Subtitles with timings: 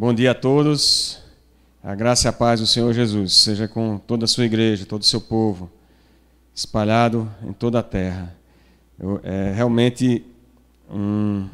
[0.00, 1.22] Bom dia a todos.
[1.84, 5.02] A graça e a paz do Senhor Jesus seja com toda a sua igreja, todo
[5.02, 5.70] o seu povo,
[6.54, 8.34] espalhado em toda a terra.
[8.98, 10.24] Eu, é realmente
[10.90, 11.46] um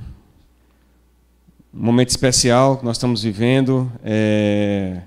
[1.72, 3.90] momento especial que nós estamos vivendo.
[4.04, 5.02] É,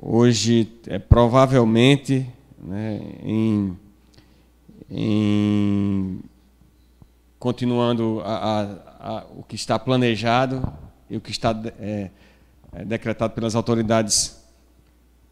[0.00, 2.24] hoje, é, provavelmente,
[2.56, 3.76] né, em,
[4.88, 6.20] em,
[7.40, 8.62] continuando a, a,
[9.00, 10.62] a, o que está planejado
[11.12, 12.08] e o que está é,
[12.72, 14.40] é, decretado pelas autoridades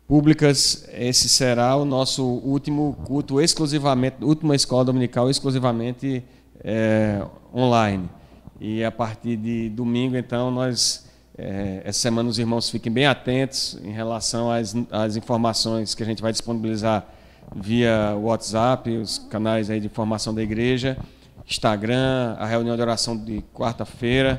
[0.07, 6.23] públicas, esse será o nosso último culto exclusivamente, última escola dominical exclusivamente
[6.63, 7.25] é,
[7.55, 8.11] online.
[8.61, 13.79] E a partir de domingo, então, nós é, essa semana os irmãos fiquem bem atentos
[13.83, 17.07] em relação às, às informações que a gente vai disponibilizar
[17.57, 20.99] via WhatsApp, os canais aí de informação da igreja,
[21.49, 24.39] Instagram, a reunião de oração de quarta-feira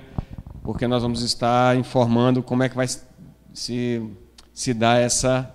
[0.71, 2.87] porque nós vamos estar informando como é que vai
[3.53, 4.09] se,
[4.53, 5.53] se dar essa,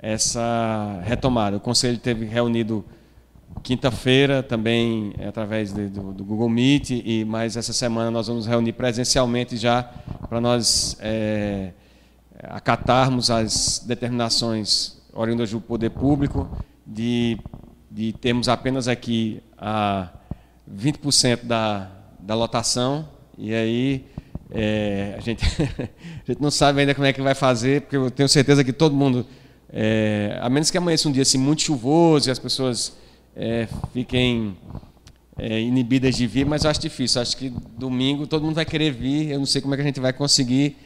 [0.00, 1.56] essa retomada.
[1.56, 2.84] O Conselho teve reunido
[3.60, 8.72] quinta-feira também através de, do, do, Google Meet e mais essa semana nós vamos reunir
[8.74, 9.82] presencialmente já
[10.28, 11.72] para nós é,
[12.44, 16.48] acatarmos as determinações oriundas do poder público
[16.86, 17.36] de,
[17.90, 20.08] de termos apenas aqui a
[20.72, 24.11] 20% da, da lotação e aí
[24.54, 28.10] é, a, gente, a gente não sabe ainda como é que vai fazer, porque eu
[28.10, 29.26] tenho certeza que todo mundo,
[29.72, 32.96] é, a menos que amanheça um dia assim, muito chuvoso e as pessoas
[33.34, 34.54] é, fiquem
[35.38, 37.22] é, inibidas de vir, mas eu acho difícil.
[37.22, 39.30] Acho que domingo todo mundo vai querer vir.
[39.30, 40.76] Eu não sei como é que a gente vai conseguir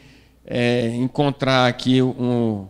[0.47, 2.69] é, encontrar aqui um,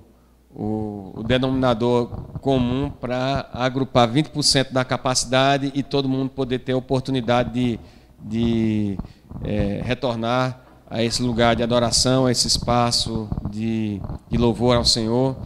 [0.51, 2.09] o, o denominador
[2.41, 7.79] comum para agrupar 20% da capacidade e todo mundo poder ter a oportunidade de,
[8.25, 8.99] de
[9.45, 15.37] é, retornar a esse lugar de adoração, a esse espaço de, de louvor ao Senhor.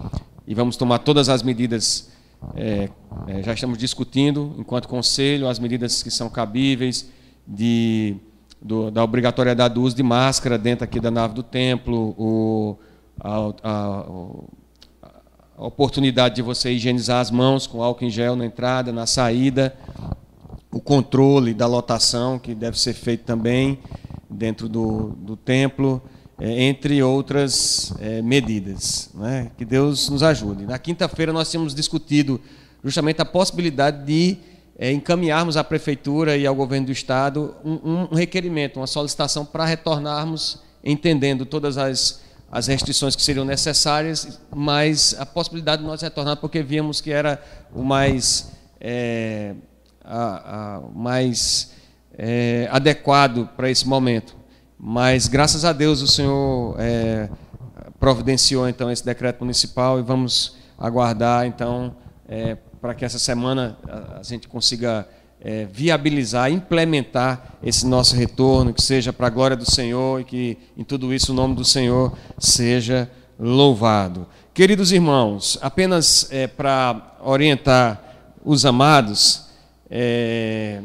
[0.47, 2.10] E vamos tomar todas as medidas,
[2.55, 2.88] é,
[3.27, 7.09] é, já estamos discutindo, enquanto conselho, as medidas que são cabíveis
[7.47, 8.16] de,
[8.60, 12.76] do, da obrigatoriedade do uso de máscara dentro aqui da nave do templo, o,
[13.19, 14.06] a, a,
[15.56, 19.75] a oportunidade de você higienizar as mãos com álcool em gel na entrada, na saída,
[20.72, 23.78] o controle da lotação, que deve ser feito também,
[24.40, 26.00] dentro do, do templo,
[26.38, 29.10] é, entre outras é, medidas.
[29.12, 29.50] Né?
[29.58, 30.64] Que Deus nos ajude.
[30.64, 32.40] Na quinta-feira nós tínhamos discutido
[32.82, 34.38] justamente a possibilidade de
[34.78, 39.66] é, encaminharmos à prefeitura e ao governo do estado um, um requerimento, uma solicitação para
[39.66, 46.38] retornarmos entendendo todas as, as restrições que seriam necessárias, mas a possibilidade de nós retornar
[46.38, 47.42] porque víamos que era
[47.74, 49.54] o mais é,
[50.02, 51.72] a, a, mais
[52.22, 54.36] é, adequado para esse momento.
[54.78, 57.31] Mas, graças a Deus, o Senhor é,
[57.98, 61.97] providenciou então esse decreto municipal e vamos aguardar então
[62.28, 63.78] é, para que essa semana
[64.19, 65.08] a, gente consiga
[65.41, 70.58] é, viabilizar, implementar esse nosso retorno, que seja para a glória do Senhor e que
[70.76, 74.26] em tudo isso o nome do Senhor seja louvado.
[74.52, 78.02] Queridos irmãos, apenas é, para orientar
[78.44, 79.47] os amados,
[79.91, 80.82] é,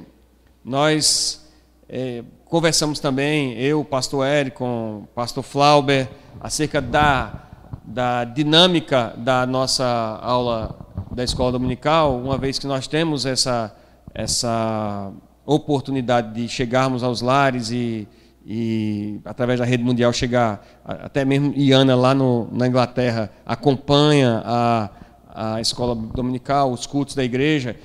[0.65, 1.47] nós
[1.87, 6.09] é, conversamos também, eu, pastor Eric, com pastor Flauber,
[6.41, 7.43] acerca da,
[7.83, 10.75] da dinâmica da nossa aula
[11.11, 13.75] da escola dominical, uma vez que nós temos essa,
[14.11, 15.11] essa
[15.45, 18.07] oportunidade de chegarmos aos lares e,
[18.43, 24.89] e através da rede mundial chegar, até mesmo Iana lá no, na Inglaterra acompanha a,
[25.35, 27.75] a escola dominical, os cultos da igreja,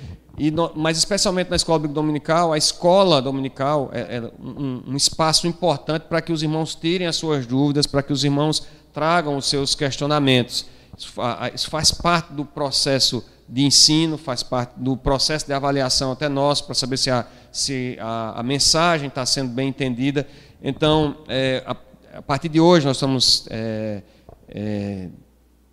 [0.43, 5.47] e no, mas especialmente na escola dominical, a escola dominical é, é um, um, espaço
[5.47, 9.45] importante para que os irmãos tirem as suas dúvidas, para que os irmãos tragam os
[9.45, 10.65] seus questionamentos.
[10.97, 11.13] Isso,
[11.55, 16.63] isso faz parte do processo de ensino, faz parte do processo de avaliação até nós,
[16.63, 20.27] para saber se a, se a, a mensagem está sendo bem entendida.
[20.63, 21.77] Então, é, a,
[22.17, 24.03] a, partir de hoje, nós estamos é,
[24.49, 25.09] é,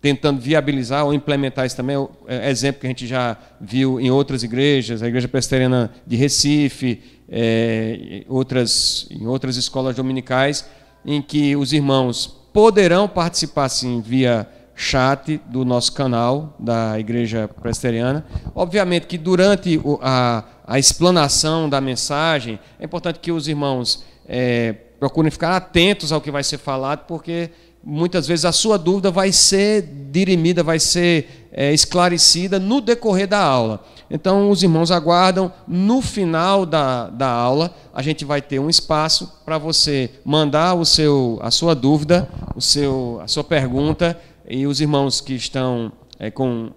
[0.00, 1.96] tentando viabilizar ou implementar isso também.
[2.26, 7.02] É exemplo que a gente já viu em outras igrejas, a Igreja Presbiteriana de Recife,
[7.28, 10.68] é, outras, em outras escolas dominicais,
[11.04, 18.24] em que os irmãos poderão participar, sim, via chat do nosso canal da Igreja Presbiteriana.
[18.54, 25.30] Obviamente que durante a, a explanação da mensagem, é importante que os irmãos é, procurem
[25.30, 27.50] ficar atentos ao que vai ser falado, porque
[27.82, 33.40] muitas vezes a sua dúvida vai ser dirimida, vai ser é, esclarecida no decorrer da
[33.40, 33.84] aula.
[34.10, 39.40] Então, os irmãos aguardam, no final da, da aula, a gente vai ter um espaço
[39.44, 44.80] para você mandar o seu, a sua dúvida, o seu, a sua pergunta e os
[44.80, 46.70] irmãos que estão é, com,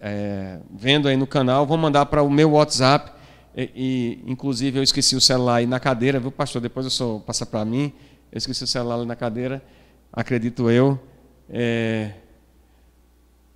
[0.00, 3.12] é, vendo aí no canal vão mandar para o meu WhatsApp.
[3.56, 3.70] E,
[4.24, 6.62] e, inclusive eu esqueci o celular aí na cadeira, viu, pastor?
[6.62, 7.92] Depois eu só passa para mim.
[8.30, 9.60] Eu esqueci o celular na cadeira,
[10.12, 10.98] acredito eu.
[11.48, 12.12] É...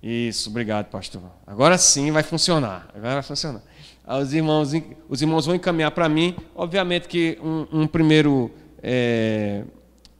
[0.01, 1.23] Isso, obrigado, pastor.
[1.47, 2.87] Agora sim vai funcionar.
[2.93, 3.63] Agora vai funcionar.
[4.07, 4.71] Os irmãos,
[5.09, 6.35] os irmãos vão encaminhar para mim.
[6.55, 8.51] Obviamente que um, um primeiro
[8.83, 9.63] é,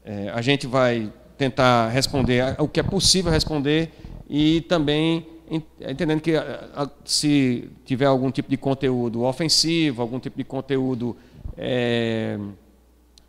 [0.04, 3.92] é, a gente vai tentar responder o que é possível responder
[4.28, 5.28] e também
[5.80, 6.34] entendendo que
[7.04, 11.16] se tiver algum tipo de conteúdo ofensivo, algum tipo de conteúdo
[11.56, 12.40] é,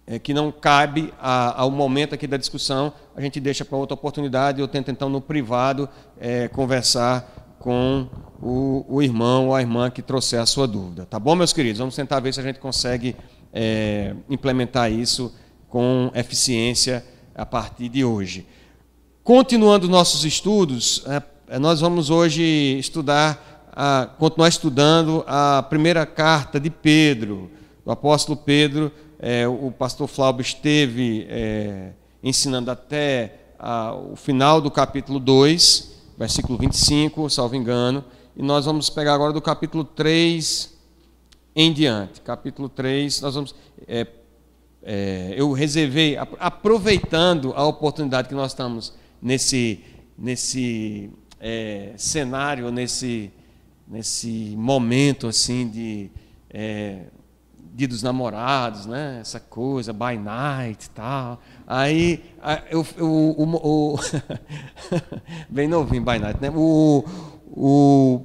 [0.06, 3.94] é, que não cabe a, ao momento aqui da discussão, a gente deixa para outra
[3.94, 4.61] oportunidade.
[4.61, 5.88] Eu tento então no privado
[6.19, 8.08] é, conversar com
[8.41, 11.05] o, o, irmão ou a irmã que trouxer a sua dúvida.
[11.05, 11.79] Tá bom, meus queridos?
[11.79, 13.17] Vamos tentar ver se a gente consegue
[13.53, 15.35] é, implementar isso
[15.69, 17.05] com eficiência
[17.35, 18.47] a partir de hoje.
[19.25, 22.43] Continuando nossos estudos, é, é, nós vamos hoje
[22.79, 27.50] estudar, a, continuar estudando a primeira carta de Pedro,
[27.85, 28.93] do apóstolo Pedro.
[29.19, 31.93] É, o pastor Flávio esteve é,
[32.23, 38.05] ensinando até a, o final do capítulo 2, versículo 25, salvo engano,
[38.37, 40.75] e nós vamos pegar agora do capítulo 3
[41.55, 42.21] em diante.
[42.21, 43.55] Capítulo 3, nós vamos.
[43.89, 44.07] É,
[44.83, 49.83] é, eu reservei, aproveitando a oportunidade que nós estamos nesse,
[50.17, 51.11] nesse
[51.41, 53.33] é, cenário, nesse,
[53.89, 56.11] nesse momento assim de
[56.51, 57.07] é,
[57.76, 59.19] dia dos namorados, né?
[59.20, 61.38] essa coisa, by night e tal.
[61.67, 62.25] Aí,
[62.70, 64.00] eu, eu, o, o
[65.46, 66.50] bem novinho, by night, né?
[66.56, 67.05] O,
[67.46, 68.20] o,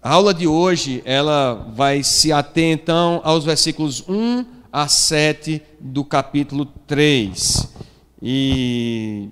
[0.00, 6.04] a aula de hoje, ela vai se ater então aos versículos 1 a 7 do
[6.04, 7.74] capítulo 3.
[8.22, 9.28] E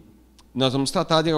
[0.52, 1.30] nós vamos tratar de,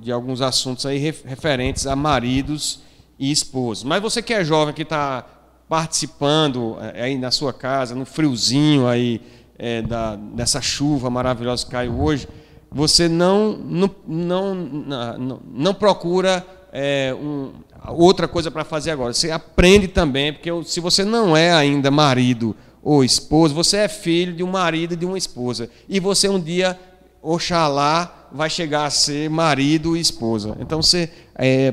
[0.00, 2.80] de alguns assuntos aí referentes a maridos
[3.18, 3.82] e esposas.
[3.82, 5.26] Mas você que é jovem, que está
[5.72, 9.22] participando é, aí na sua casa, no friozinho aí,
[9.58, 12.28] é, da, dessa chuva maravilhosa que caiu hoje,
[12.70, 17.52] você não, não, não, não, procura é, um,
[17.88, 19.14] outra coisa para fazer agora.
[19.14, 24.34] Você aprende também, porque se você não é ainda marido ou esposa, você é filho
[24.34, 25.70] de um marido e de uma esposa.
[25.88, 26.78] E você um dia,
[27.22, 30.54] oxalá, vai chegar a ser marido e esposa.
[30.60, 31.72] Então você é,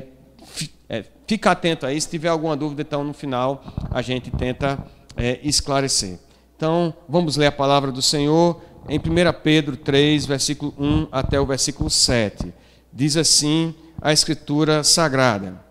[1.30, 2.02] fica atento aí.
[2.02, 4.84] Se tiver alguma dúvida, então no final a gente tenta
[5.16, 6.18] é, esclarecer.
[6.58, 8.60] Então vamos ler a palavra do Senhor
[8.90, 9.02] em 1
[9.44, 12.52] Pedro 3, versículo 1 até o versículo 7.
[12.92, 15.64] Diz assim a Escritura Sagrada: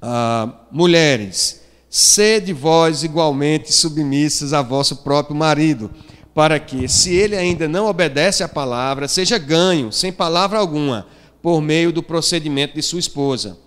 [0.00, 5.90] ah, Mulheres, Sede vós igualmente submissas a vosso próprio marido,
[6.34, 11.06] para que, se ele ainda não obedece à palavra, seja ganho, sem palavra alguma,
[11.42, 13.58] por meio do procedimento de sua esposa,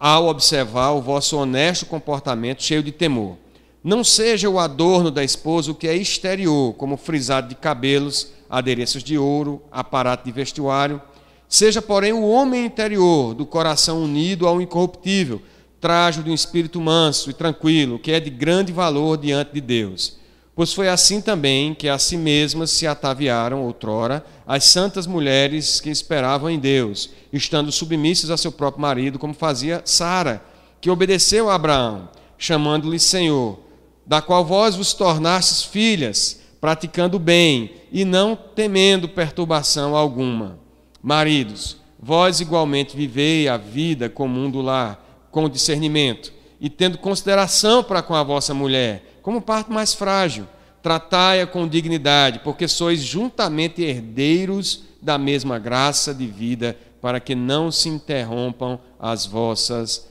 [0.00, 3.36] ao observar o vosso honesto comportamento cheio de temor.
[3.84, 9.04] Não seja o adorno da esposa o que é exterior, como frisado de cabelos, adereços
[9.04, 11.02] de ouro, aparato de vestuário.
[11.46, 15.42] Seja, porém, o homem interior, do coração unido ao incorruptível,
[15.78, 20.19] trajo de um espírito manso e tranquilo, que é de grande valor diante de Deus.
[20.54, 25.90] Pois foi assim também que a si mesmas se ataviaram outrora as santas mulheres que
[25.90, 30.42] esperavam em Deus, estando submissas a seu próprio marido, como fazia Sara,
[30.80, 33.58] que obedeceu a Abraão, chamando-lhe Senhor,
[34.06, 40.58] da qual vós vos tornastes filhas, praticando bem e não temendo perturbação alguma.
[41.02, 48.02] Maridos, vós igualmente vivei a vida comum do lar com discernimento e tendo consideração para
[48.02, 50.44] com a vossa mulher, como parte mais frágil.
[50.82, 57.70] Tratai-a com dignidade, porque sois juntamente herdeiros da mesma graça de vida, para que não
[57.70, 60.10] se interrompam as vossas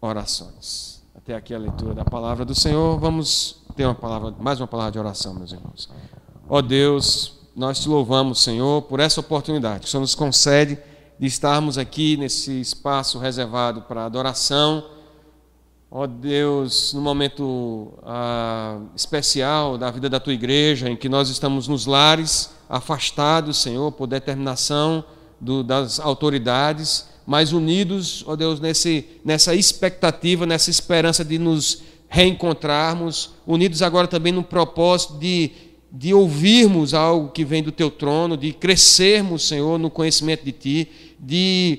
[0.00, 1.02] orações.
[1.14, 2.98] Até aqui a leitura da palavra do Senhor.
[2.98, 5.90] Vamos ter uma palavra, mais uma palavra de oração, meus irmãos.
[6.48, 10.78] Ó Deus, nós te louvamos, Senhor, por essa oportunidade que o Senhor nos concede
[11.18, 14.86] de estarmos aqui nesse espaço reservado para adoração.
[15.90, 21.28] Ó oh Deus, no momento ah, especial da vida da tua igreja, em que nós
[21.28, 25.04] estamos nos lares, afastados, Senhor, por determinação
[25.40, 31.82] do, das autoridades, mas unidos, ó oh Deus, nesse, nessa expectativa, nessa esperança de nos
[32.08, 35.52] reencontrarmos, unidos agora também no propósito de
[35.96, 40.88] de ouvirmos algo que vem do teu trono, de crescermos, Senhor, no conhecimento de ti,
[41.20, 41.78] de,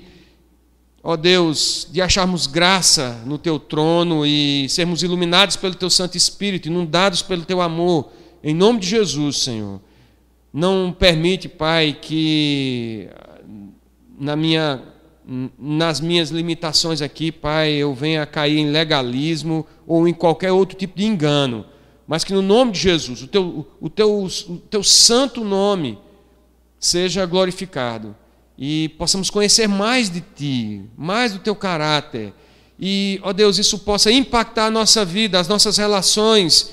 [1.08, 6.68] ó Deus, de acharmos graça no teu trono e sermos iluminados pelo teu Santo Espírito,
[6.68, 8.12] inundados pelo teu amor,
[8.44, 9.80] em nome de Jesus, Senhor.
[10.52, 13.08] Não permite, Pai, que
[14.18, 14.82] na minha,
[15.60, 20.76] nas minhas limitações aqui, Pai, eu venha a cair em legalismo ou em qualquer outro
[20.76, 21.68] tipo de engano,
[22.08, 26.00] mas que no nome de Jesus, o teu, o teu, o teu santo nome,
[26.80, 28.16] seja glorificado
[28.58, 32.34] e possamos conhecer mais de Ti, mais do Teu caráter.
[32.80, 36.72] E, ó Deus, isso possa impactar a nossa vida, as nossas relações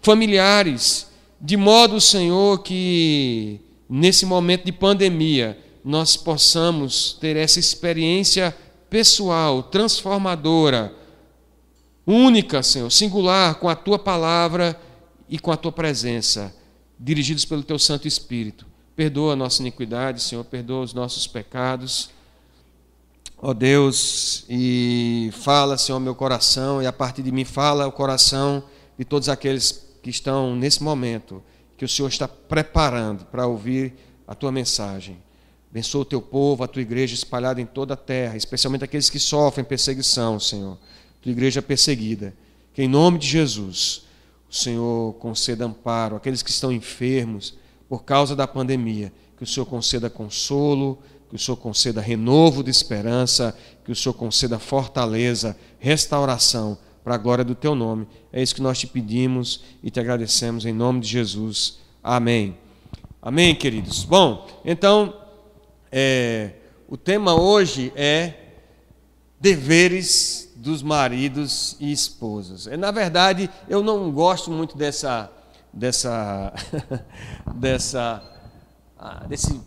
[0.00, 1.06] familiares,
[1.40, 8.56] de modo, Senhor, que nesse momento de pandemia nós possamos ter essa experiência
[8.88, 10.94] pessoal, transformadora,
[12.06, 14.80] única, Senhor, singular, com a Tua palavra
[15.28, 16.54] e com a Tua presença,
[16.98, 18.73] dirigidos pelo Teu Santo Espírito.
[18.96, 22.10] Perdoa a nossa iniquidade, Senhor, perdoa os nossos pecados.
[23.36, 27.92] Ó oh Deus, e fala, Senhor, meu coração, e a partir de mim fala o
[27.92, 28.62] coração
[28.96, 31.42] de todos aqueles que estão nesse momento,
[31.76, 33.94] que o Senhor está preparando para ouvir
[34.28, 35.18] a tua mensagem.
[35.70, 39.18] Abençoa o teu povo, a tua igreja espalhada em toda a terra, especialmente aqueles que
[39.18, 40.78] sofrem perseguição, Senhor.
[41.20, 42.32] Tua igreja perseguida.
[42.72, 44.04] Que em nome de Jesus,
[44.48, 47.54] o Senhor conceda amparo àqueles que estão enfermos,
[47.94, 49.12] por causa da pandemia.
[49.36, 50.98] Que o Senhor conceda consolo,
[51.30, 57.16] que o Senhor conceda renovo de esperança, que o Senhor conceda fortaleza, restauração para a
[57.16, 58.08] glória do teu nome.
[58.32, 61.78] É isso que nós te pedimos e te agradecemos em nome de Jesus.
[62.02, 62.58] Amém.
[63.22, 64.02] Amém, queridos.
[64.02, 65.14] Bom, então,
[65.92, 66.50] é,
[66.88, 68.34] o tema hoje é
[69.38, 72.66] deveres dos maridos e esposas.
[72.66, 75.30] É, na verdade, eu não gosto muito dessa
[75.74, 76.52] dessa,
[77.56, 78.22] dessa,
[78.98, 79.60] ah, desse,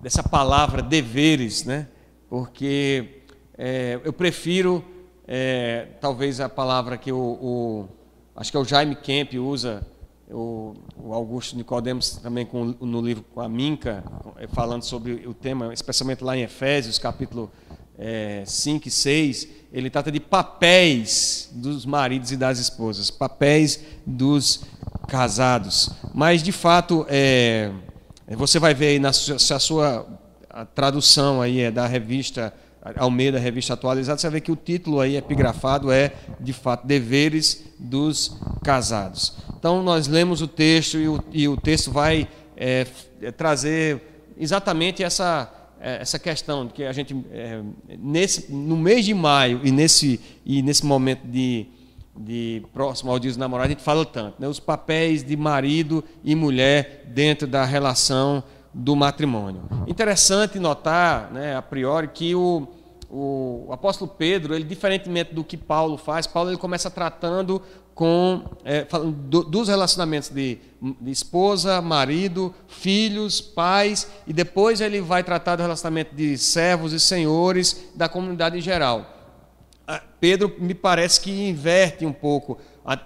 [0.00, 1.88] dessa palavra deveres, né?
[2.28, 3.22] porque
[3.58, 4.82] é, eu prefiro,
[5.28, 7.88] é, talvez, a palavra que o, o,
[8.34, 9.86] acho que é o Jaime Kemp usa,
[10.30, 14.02] o, o Augusto Nicodemos também com, no livro com a Minca,
[14.38, 17.50] é, falando sobre o tema, especialmente lá em Efésios, capítulo
[17.98, 24.64] é, 5 e 6, ele trata de papéis dos maridos e das esposas, papéis dos
[25.08, 25.90] casados.
[26.14, 27.70] Mas, de fato, é,
[28.28, 30.06] você vai ver aí na sua, a sua
[30.48, 32.52] a tradução aí é da revista
[32.96, 37.64] Almeida, revista atualizada, você vai ver que o título aí epigrafado é, de fato, Deveres
[37.78, 39.34] dos Casados.
[39.56, 42.84] Então, nós lemos o texto e o, e o texto vai é,
[43.36, 44.02] trazer
[44.36, 45.48] exatamente essa,
[45.80, 47.62] é, essa questão que a gente, é,
[48.00, 51.68] nesse, no mês de maio e nesse, e nesse momento de
[52.16, 54.46] de próximo ao dia dos namorados, a gente fala tanto, né?
[54.46, 58.42] os papéis de marido e mulher dentro da relação
[58.72, 59.62] do matrimônio.
[59.86, 62.66] Interessante notar, né, a priori, que o,
[63.10, 67.60] o, apóstolo Pedro, ele diferentemente do que Paulo faz, Paulo ele começa tratando
[67.94, 68.86] com é,
[69.28, 75.62] do, dos relacionamentos de, de, esposa, marido, filhos, pais, e depois ele vai tratar do
[75.62, 79.11] relacionamento de servos e senhores da comunidade em geral.
[79.94, 82.58] Ah, Pedro me parece que inverte um pouco,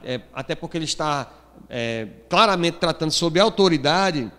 [0.05, 1.29] é, até porque ele está
[1.69, 4.31] é, claramente tratando sobre autoridade.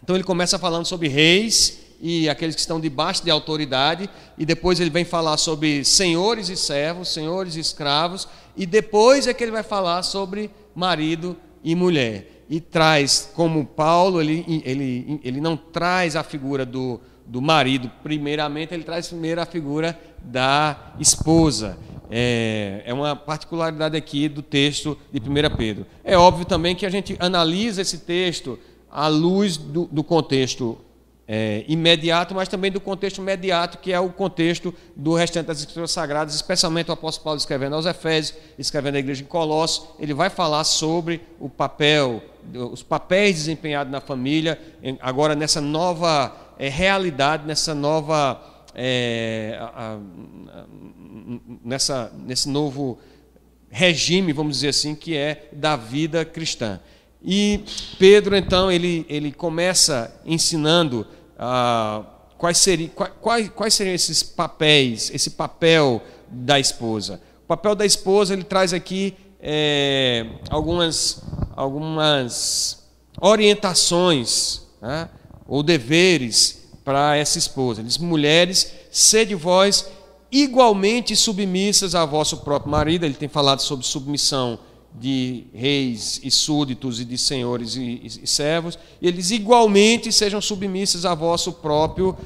[0.00, 4.08] Então ele começa falando sobre reis e aqueles que estão debaixo de autoridade,
[4.38, 9.34] e depois ele vem falar sobre senhores e servos, senhores e escravos, e depois é
[9.34, 12.44] que ele vai falar sobre marido e mulher.
[12.48, 18.72] E traz, como Paulo, ele, ele, ele não traz a figura do, do marido, primeiramente,
[18.72, 21.78] ele traz primeiro a figura da esposa.
[22.10, 25.86] É, é, uma particularidade aqui do texto de 1 Pedro.
[26.04, 28.58] É óbvio também que a gente analisa esse texto
[28.90, 30.78] à luz do, do contexto
[31.26, 35.90] é, imediato, mas também do contexto imediato, que é o contexto do restante das Escrituras
[35.90, 40.28] Sagradas, especialmente o apóstolo Paulo escrevendo aos Efésios, escrevendo à igreja em Colossos, ele vai
[40.28, 42.22] falar sobre o papel,
[42.70, 44.60] os papéis desempenhados na família,
[45.00, 48.51] agora nessa nova é, realidade, nessa nova.
[48.74, 49.98] É, a, a,
[51.64, 52.98] nessa, nesse novo
[53.70, 56.80] regime, vamos dizer assim, que é da vida cristã.
[57.24, 57.60] E
[57.98, 61.06] Pedro, então, ele, ele começa ensinando
[61.38, 62.04] ah,
[62.36, 67.20] quais, seriam, quais, quais seriam esses papéis, esse papel da esposa.
[67.44, 71.22] O papel da esposa, ele traz aqui é, algumas,
[71.54, 75.08] algumas orientações, né?
[75.46, 77.82] ou deveres para essa esposa.
[77.82, 79.88] Diz: mulheres, sede vós
[80.30, 83.04] igualmente submissas a vosso próprio marido.
[83.04, 84.58] Ele tem falado sobre submissão
[84.94, 88.78] de reis e súditos e de senhores e, e, e servos.
[89.00, 92.16] Eles igualmente sejam submissas a vosso próprio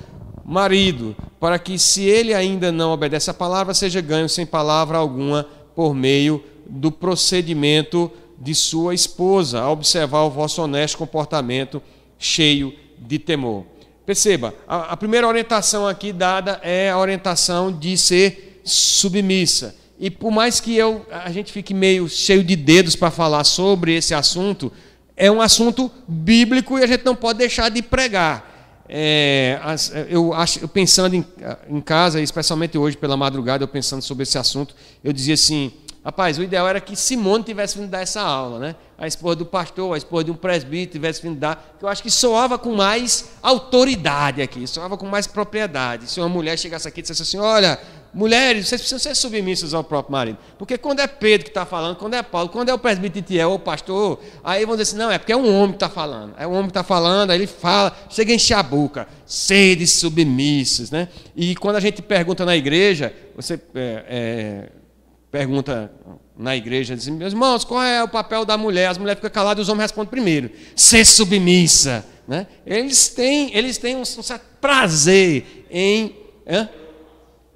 [0.45, 5.45] marido, para que, se ele ainda não obedece a palavra, seja ganho sem palavra alguma
[5.75, 11.83] por meio do procedimento de sua esposa, a observar o vosso honesto comportamento
[12.19, 13.65] cheio de temor.
[14.07, 19.75] Perceba, a, a primeira orientação aqui dada é a orientação de ser submissa.
[19.99, 23.97] E por mais que eu, a gente fique meio cheio de dedos para falar sobre
[23.97, 24.73] esse assunto,
[25.17, 28.55] é um assunto bíblico e a gente não pode deixar de pregar.
[28.89, 29.59] É,
[30.09, 31.27] eu, acho, pensando em,
[31.69, 35.73] em casa, especialmente hoje pela madrugada, eu pensando sobre esse assunto, eu dizia assim:
[36.07, 38.77] rapaz, o ideal era que Simone tivesse vindo dar essa aula, né?
[38.97, 42.03] A esposa do pastor, a esposa de um presbítero tivesse vindo dar, que eu acho
[42.03, 46.09] que soava com mais autoridade aqui, soava com mais propriedade.
[46.09, 47.79] Se uma mulher chegasse aqui e dissesse assim: olha,
[48.17, 50.39] Mulheres, vocês precisam ser submissas ao próprio marido.
[50.57, 53.57] Porque quando é Pedro que está falando, quando é Paulo, quando é o presbítero ou
[53.57, 56.33] o pastor, aí vão dizer assim, não, é porque é um homem que está falando.
[56.39, 59.87] É um homem que está falando, aí ele fala, chega a encher a boca, sede
[59.87, 60.91] submissas.
[60.91, 61.09] Né?
[61.37, 64.69] E quando a gente pergunta na igreja, você é, é,
[65.31, 65.93] pergunta
[66.37, 68.89] na igreja, diz, meus irmãos, qual é o papel da mulher?
[68.89, 72.05] As mulheres ficam caladas e os homens respondem primeiro, ser submissa.
[72.29, 72.47] Né?
[72.67, 76.17] Eles têm, eles têm um, um certo prazer em...
[76.45, 76.69] É?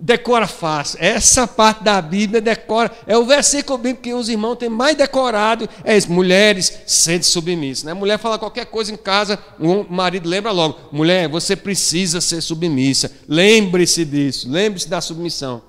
[0.00, 0.98] decora fácil.
[1.00, 2.90] Essa parte da Bíblia decora.
[3.06, 5.68] É o versículo bíblico que os irmãos têm mais decorado.
[5.84, 6.10] É isso.
[6.10, 7.84] Mulheres, sede submissas.
[7.84, 7.92] Né?
[7.92, 10.78] Mulher fala qualquer coisa em casa, o marido lembra logo.
[10.90, 13.12] Mulher, você precisa ser submissa.
[13.28, 14.50] Lembre-se disso.
[14.50, 15.62] Lembre-se da submissão.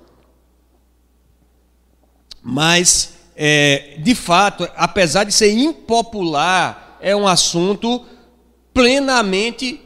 [2.41, 8.05] Mas, é, de fato, apesar de ser impopular, é um assunto
[8.74, 9.81] plenamente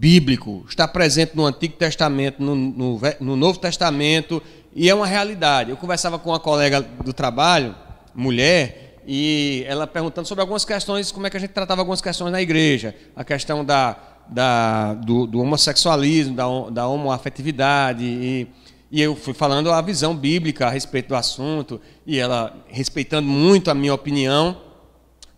[0.00, 4.42] bíblico, está presente no Antigo Testamento, no, no, no, Novo Testamento,
[4.74, 5.70] e é uma realidade.
[5.70, 7.74] Eu conversava com uma colega do trabalho,
[8.14, 12.32] mulher, e ela perguntando sobre algumas questões, como é que a gente tratava algumas questões
[12.32, 13.96] na igreja, a questão da,
[14.26, 18.48] da, do, do homossexualismo, da, da homoafetividade, e,
[18.90, 23.70] e eu fui falando a visão bíblica a respeito do assunto, e ela respeitando muito
[23.70, 24.60] a minha opinião,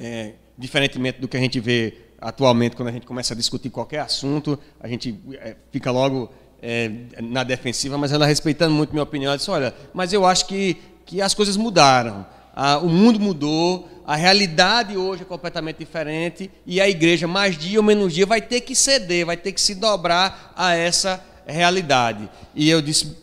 [0.00, 3.98] é, diferentemente do que a gente vê atualmente, quando a gente começa a discutir qualquer
[3.98, 6.30] assunto, a gente é, fica logo
[6.62, 6.90] é,
[7.20, 10.76] na defensiva, mas ela respeitando muito minha opinião, ela disse, olha, mas eu acho que,
[11.04, 16.80] que as coisas mudaram, ah, o mundo mudou, a realidade hoje é completamente diferente e
[16.80, 19.74] a igreja, mais dia ou menos dia, vai ter que ceder, vai ter que se
[19.74, 22.28] dobrar a essa realidade.
[22.54, 23.16] E eu disse,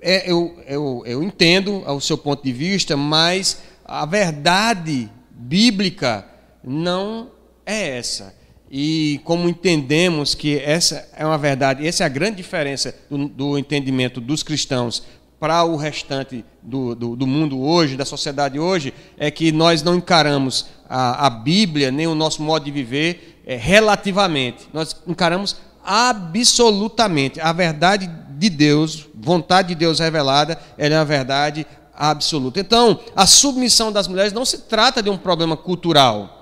[0.00, 6.26] é, eu, eu, eu entendo o seu ponto de vista, mas a verdade bíblica
[6.62, 7.30] não
[7.66, 8.34] é essa.
[8.70, 13.58] E como entendemos que essa é uma verdade, essa é a grande diferença do, do
[13.58, 15.02] entendimento dos cristãos
[15.40, 19.96] para o restante do, do, do, mundo hoje, da sociedade hoje, é que nós não
[19.96, 24.68] encaramos a, a Bíblia, nem o nosso modo de viver é, relativamente.
[24.72, 27.40] Nós encaramos absolutamente.
[27.40, 28.08] A verdade
[28.40, 32.58] de Deus, vontade de Deus revelada, ela é a verdade absoluta.
[32.58, 36.38] Então, a submissão das mulheres não se trata de um problema cultural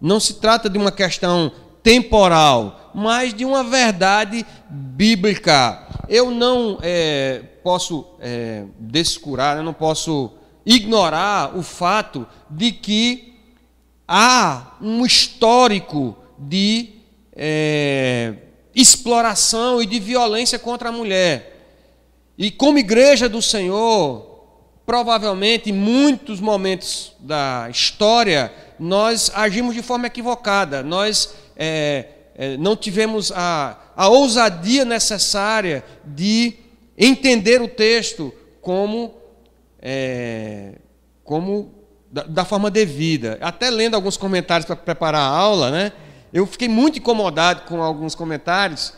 [0.00, 5.86] não se trata de uma questão temporal, mas de uma verdade bíblica.
[6.08, 10.32] Eu não é, posso é, descurar, eu não posso
[10.64, 13.34] ignorar o fato de que
[14.08, 16.94] há um histórico de
[17.32, 18.34] é,
[18.74, 21.56] exploração e de violência contra a mulher.
[22.36, 24.30] E como igreja do Senhor,
[24.86, 32.74] provavelmente em muitos momentos da história, nós agimos de forma equivocada, nós é, é, não
[32.74, 36.54] tivemos a, a ousadia necessária de
[36.96, 39.14] entender o texto como,
[39.80, 40.72] é,
[41.22, 41.74] como
[42.10, 43.38] da, da, forma devida.
[43.40, 45.92] Até lendo alguns comentários para preparar a aula, né,
[46.32, 48.92] eu fiquei muito incomodado com alguns comentários,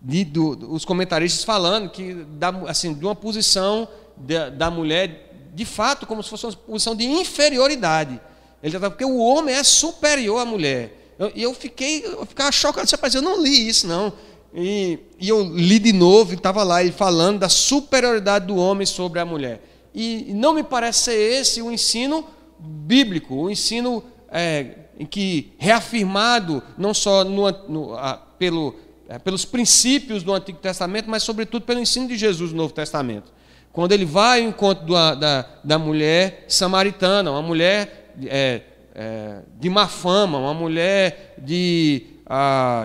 [0.00, 5.64] de, do, os comentaristas falando que da, assim, de uma posição da, da mulher, de
[5.64, 8.20] fato, como se fosse uma posição de inferioridade.
[8.62, 11.14] Ele já porque o homem é superior à mulher.
[11.18, 14.12] E eu, eu, fiquei, eu ficava chocado, rapaz, eu não li isso, não.
[14.54, 19.20] E, e eu li de novo, estava lá ele falando da superioridade do homem sobre
[19.20, 19.62] a mulher.
[19.94, 22.24] E, e não me parece ser esse o ensino
[22.58, 28.74] bíblico, o ensino é, em que reafirmado não só no, no, a, pelo,
[29.08, 33.32] é, pelos princípios do Antigo Testamento, mas sobretudo pelo ensino de Jesus no Novo Testamento.
[33.72, 39.70] Quando ele vai ao encontro da, da, da mulher samaritana, uma mulher é, é, de
[39.70, 42.02] má fama, uma mulher de,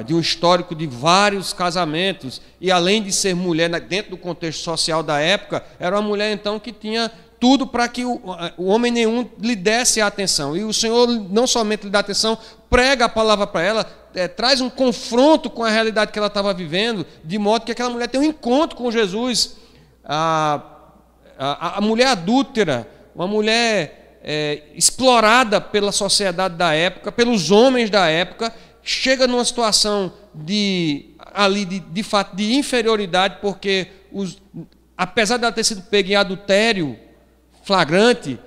[0.06, 5.02] de um histórico de vários casamentos, e além de ser mulher dentro do contexto social
[5.02, 7.12] da época, era uma mulher então que tinha
[7.44, 8.22] tudo para que o,
[8.56, 10.56] o, homem nenhum lhe desse atenção.
[10.56, 12.38] E o Senhor não somente lhe dá atenção,
[12.70, 16.54] prega a palavra para ela, é, traz um confronto com a realidade que ela estava
[16.54, 19.58] vivendo, de modo que aquela mulher tem um encontro com Jesus.
[20.06, 20.62] A,
[21.38, 28.08] a, a mulher adúltera, uma mulher é, explorada pela sociedade da época, pelos homens da
[28.08, 34.42] época, chega numa situação de ali de, de fato de inferioridade, porque os,
[34.98, 36.98] apesar de ela ter sido pega em adultério
[37.64, 38.40] flagrante,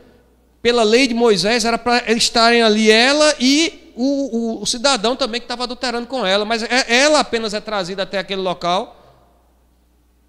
[0.63, 5.41] pela lei de Moisés era para estarem ali ela e o, o, o cidadão também
[5.41, 9.03] que estava adulterando com ela, mas é, ela apenas é trazida até aquele local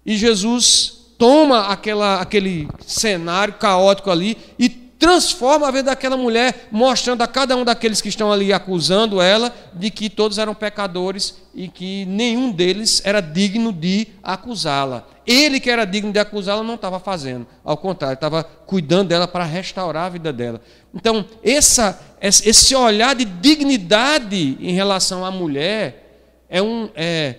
[0.06, 7.22] e Jesus toma aquela, aquele cenário caótico ali e transforma a vida daquela mulher, mostrando
[7.22, 11.68] a cada um daqueles que estão ali acusando ela de que todos eram pecadores e
[11.68, 15.06] que nenhum deles era digno de acusá-la.
[15.28, 19.44] Ele que era digno de acusá-la não estava fazendo, ao contrário, estava cuidando dela para
[19.44, 20.58] restaurar a vida dela.
[20.94, 27.34] Então, essa, esse olhar de dignidade em relação à mulher é um, é,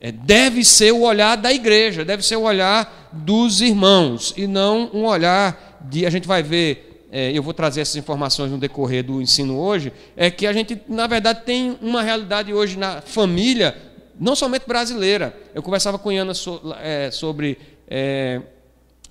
[0.00, 4.88] é, deve ser o olhar da igreja, deve ser o olhar dos irmãos, e não
[4.94, 6.06] um olhar de.
[6.06, 9.92] A gente vai ver é, eu vou trazer essas informações no decorrer do ensino hoje,
[10.16, 13.76] é que a gente, na verdade, tem uma realidade hoje na família,
[14.18, 15.36] não somente brasileira.
[15.54, 18.42] Eu conversava com Iana so, é, sobre é,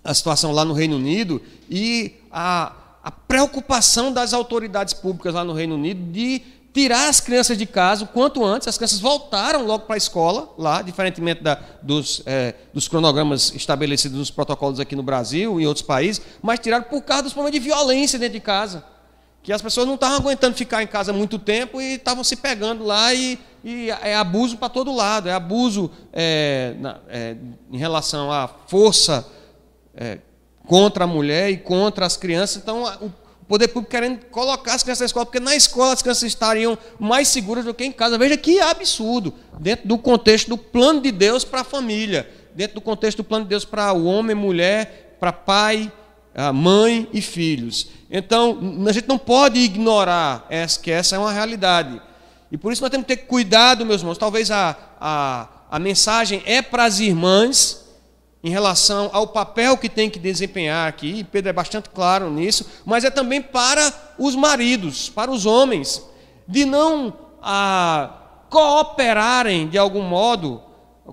[0.04, 5.54] a situação lá no Reino Unido e a, a preocupação das autoridades públicas lá no
[5.54, 6.42] Reino Unido de
[6.74, 8.68] tirar as crianças de casa o quanto antes.
[8.68, 14.18] As crianças voltaram logo para a escola, lá, diferentemente da, dos, é, dos cronogramas estabelecidos
[14.18, 17.60] nos protocolos aqui no Brasil e em outros países, mas tiraram por causa dos problemas
[17.60, 18.84] de violência dentro de casa.
[19.44, 22.86] Que as pessoas não estavam aguentando ficar em casa muito tempo e estavam se pegando
[22.86, 25.28] lá e, e é abuso para todo lado.
[25.28, 27.36] É abuso é, na, é,
[27.70, 29.28] em relação à força
[29.94, 30.20] é,
[30.66, 32.64] contra a mulher e contra as crianças.
[32.64, 33.12] Então, o
[33.46, 37.28] poder público querendo colocar as crianças na escola, porque na escola as crianças estariam mais
[37.28, 38.18] seguras do que em casa.
[38.18, 42.82] Veja que absurdo, dentro do contexto do plano de Deus para a família, dentro do
[42.82, 45.92] contexto do plano de Deus para o homem, mulher, para pai,
[46.54, 47.88] mãe e filhos.
[48.10, 50.48] Então, a gente não pode ignorar
[50.82, 52.02] que essa é uma realidade.
[52.52, 54.18] E por isso nós temos que ter cuidado, meus irmãos.
[54.18, 57.84] Talvez a, a, a mensagem é para as irmãs,
[58.44, 62.70] em relação ao papel que tem que desempenhar aqui, e Pedro é bastante claro nisso,
[62.86, 66.04] mas é também para os maridos, para os homens,
[66.48, 68.12] de não ah,
[68.50, 70.62] cooperarem de algum modo,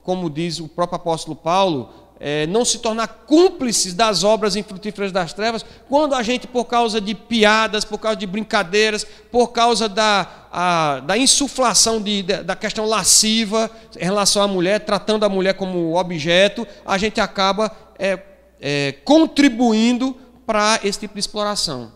[0.02, 1.88] como diz o próprio apóstolo Paulo,
[2.22, 7.00] é, não se tornar cúmplices das obras infrutíferas das trevas, quando a gente, por causa
[7.00, 12.84] de piadas, por causa de brincadeiras, por causa da, a, da insuflação de, da questão
[12.84, 18.18] lasciva em relação à mulher, tratando a mulher como objeto, a gente acaba é,
[18.60, 21.90] é, contribuindo para esse tipo de exploração.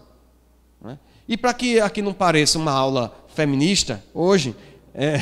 [0.80, 0.98] Né?
[1.28, 4.56] E para que aqui não pareça uma aula feminista, hoje,
[4.94, 5.20] é,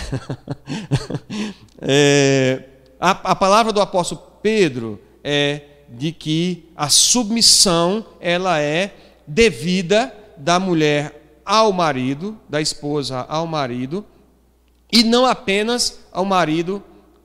[1.82, 2.62] é,
[3.02, 8.94] a, a palavra do apóstolo Pedro é de que a submissão ela é
[9.26, 14.06] devida da mulher ao marido, da esposa ao marido,
[14.92, 16.80] e não apenas ao marido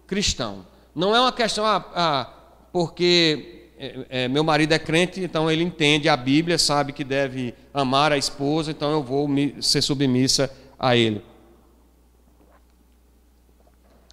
[0.07, 0.65] cristão.
[0.95, 2.29] Não é uma questão ah, ah,
[2.73, 7.53] porque é, é, meu marido é crente, então ele entende a Bíblia, sabe que deve
[7.71, 11.21] amar a esposa, então eu vou me, ser submissa a ele.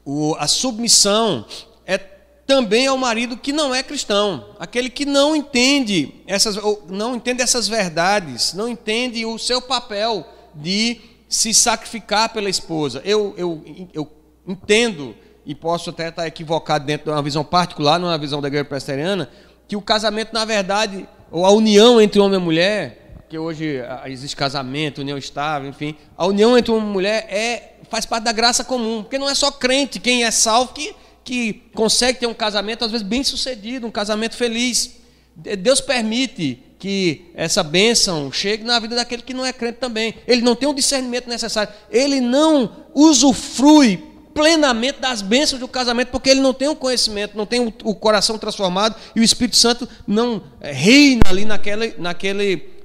[0.05, 1.47] O, a submissão
[1.87, 1.99] é
[2.47, 6.57] também ao marido que não é cristão, aquele que não entende essas,
[6.89, 13.01] não entende essas verdades, não entende o seu papel de se sacrificar pela esposa.
[13.05, 14.11] Eu, eu, eu
[14.47, 15.15] entendo,
[15.47, 18.49] e posso até estar equivocado dentro de uma visão particular, não é uma visão da
[18.49, 19.29] igreja presbiteriana,
[19.67, 23.04] que o casamento, na verdade, ou a união entre homem e mulher,
[23.39, 28.33] hoje existe casamento, união estável, enfim, a união entre e mulher é, faz parte da
[28.33, 30.95] graça comum, porque não é só crente, quem é salvo que
[31.25, 34.97] que consegue ter um casamento, às vezes, bem sucedido, um casamento feliz.
[35.35, 40.15] Deus permite que essa bênção chegue na vida daquele que não é crente também.
[40.27, 41.73] Ele não tem o discernimento necessário.
[41.91, 47.47] Ele não usufrui plenamente das bênçãos do casamento, porque ele não tem o conhecimento, não
[47.47, 52.43] tem o, coração transformado e o Espírito Santo não é, reina ali naquela, naquela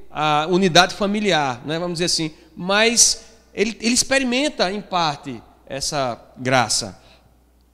[0.10, 2.32] a, unidade familiar, né, vamos dizer assim.
[2.56, 7.00] Mas ele, ele experimenta, em parte, essa graça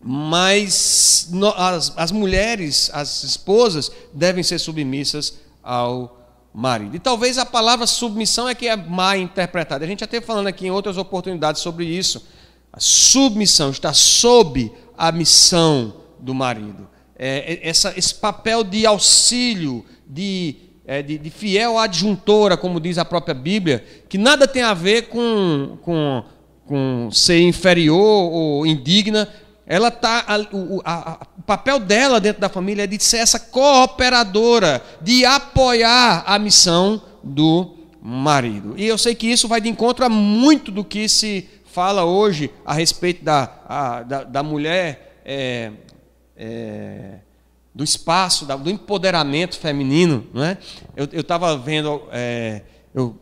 [0.07, 6.21] mas as, as mulheres, as esposas, devem ser submissas ao
[6.53, 6.95] marido.
[6.95, 9.83] E talvez a palavra submissão é que é mal interpretada.
[9.83, 12.23] A gente já esteve falando aqui em outras oportunidades sobre isso.
[12.71, 16.87] A submissão está sob a missão do marido.
[17.17, 20.55] É, é essa, esse papel de auxílio, de,
[20.87, 25.03] é, de, de, fiel adjuntora, como diz a própria Bíblia, que nada tem a ver
[25.03, 26.23] com, com,
[26.65, 29.27] com ser inferior ou indigna,
[29.67, 34.81] ela tá, o, a, o papel dela dentro da família é de ser essa cooperadora,
[35.01, 38.75] de apoiar a missão do marido.
[38.77, 42.51] E eu sei que isso vai de encontro a muito do que se fala hoje
[42.63, 45.71] a respeito da, a, da, da, mulher, é,
[46.37, 47.19] é,
[47.75, 50.25] do espaço, do empoderamento feminino.
[50.33, 50.57] Não é?
[50.95, 52.61] Eu estava vendo, é,
[52.93, 53.19] eu,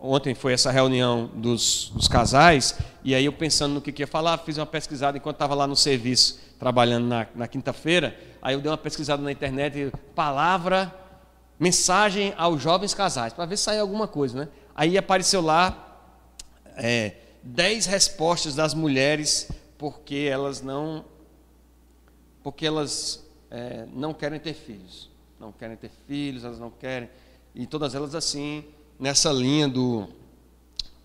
[0.00, 4.08] ontem foi essa reunião dos, dos, casais, e aí eu pensando no que, que ia
[4.08, 8.60] falar, fiz uma pesquisada enquanto estava lá no serviço, trabalhando na, na quinta-feira, aí eu
[8.60, 10.92] dei uma pesquisada na internet, palavra,
[11.56, 14.40] mensagem aos jovens casais, para ver se saía alguma coisa.
[14.40, 14.48] Né?
[14.74, 16.02] Aí apareceu lá
[16.76, 21.04] é, dez respostas das mulheres porque elas não
[22.42, 27.08] porque elas é, não querem ter filhos, não querem ter filhos, elas não querem.
[27.54, 28.64] E todas elas assim
[28.98, 30.08] nessa linha do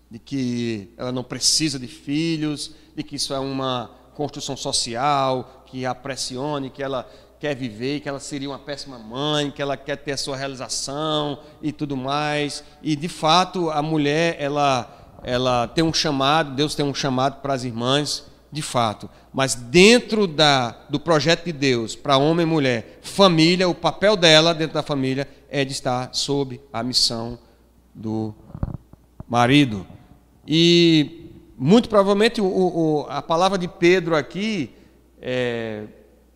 [0.08, 5.84] de que ela não precisa de filhos, de que isso é uma construção social que
[5.84, 7.08] a pressione, que ela
[7.40, 11.40] quer viver, que ela seria uma péssima mãe, que ela quer ter a sua realização
[11.60, 12.62] e tudo mais.
[12.82, 17.52] E de fato a mulher ela ela tem um chamado, Deus tem um chamado para
[17.52, 19.08] as irmãs, de fato.
[19.32, 24.54] Mas dentro da, do projeto de Deus, para homem e mulher, família, o papel dela
[24.54, 27.38] dentro da família é de estar sob a missão
[27.94, 28.34] do
[29.28, 29.86] marido.
[30.46, 34.70] E muito provavelmente o, o, a palavra de Pedro aqui
[35.20, 35.84] é,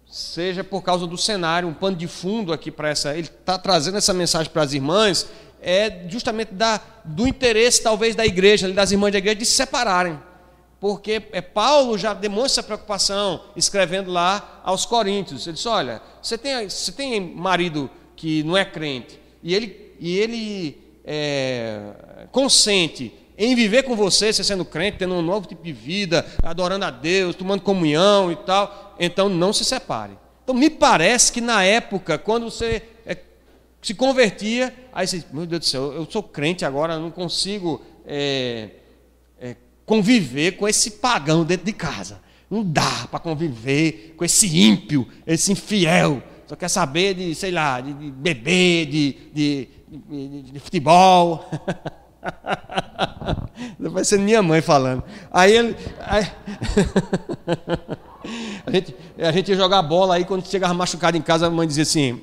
[0.07, 3.13] seja por causa do cenário, um pano de fundo aqui para essa.
[3.13, 5.29] Ele está trazendo essa mensagem para as irmãs
[5.63, 10.19] é justamente da, do interesse, talvez, da igreja, das irmãs da igreja, de se separarem.
[10.81, 15.47] Porque é, Paulo já demonstra preocupação, escrevendo lá aos Coríntios.
[15.47, 20.19] Ele diz: Olha, você tem, você tem marido que não é crente, e ele, e
[20.19, 25.73] ele é, consente em viver com você, você sendo crente, tendo um novo tipo de
[25.73, 30.19] vida, adorando a Deus, tomando comunhão e tal, então não se separe.
[30.43, 32.83] Então me parece que na época, quando você
[33.83, 38.69] se convertia, aí você, meu Deus do céu, eu sou crente agora, não consigo é,
[38.73, 38.80] é,
[39.91, 42.21] conviver com esse pagão dentro de casa.
[42.49, 46.23] Não dá para conviver com esse ímpio, esse infiel.
[46.47, 51.45] Só quer saber de, sei lá, de, de beber, de, de, de, de futebol.
[53.81, 55.03] Vai ser minha mãe falando.
[55.29, 55.77] Aí ele.
[56.07, 56.31] Aí...
[58.65, 61.67] a, gente, a gente ia jogar bola, aí quando chegava machucado em casa, a mãe
[61.67, 62.21] dizia assim.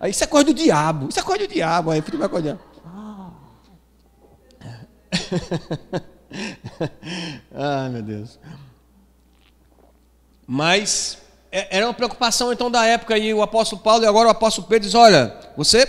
[0.08, 1.90] Isso é coisa do diabo, isso é coisa do diabo.
[1.90, 2.70] Aí futebol é coisa do diabo.
[7.54, 8.38] Ai, meu Deus.
[10.46, 11.18] Mas
[11.52, 14.66] é, era uma preocupação então da época e o apóstolo Paulo e agora o apóstolo
[14.66, 15.86] Pedro diz: olha, você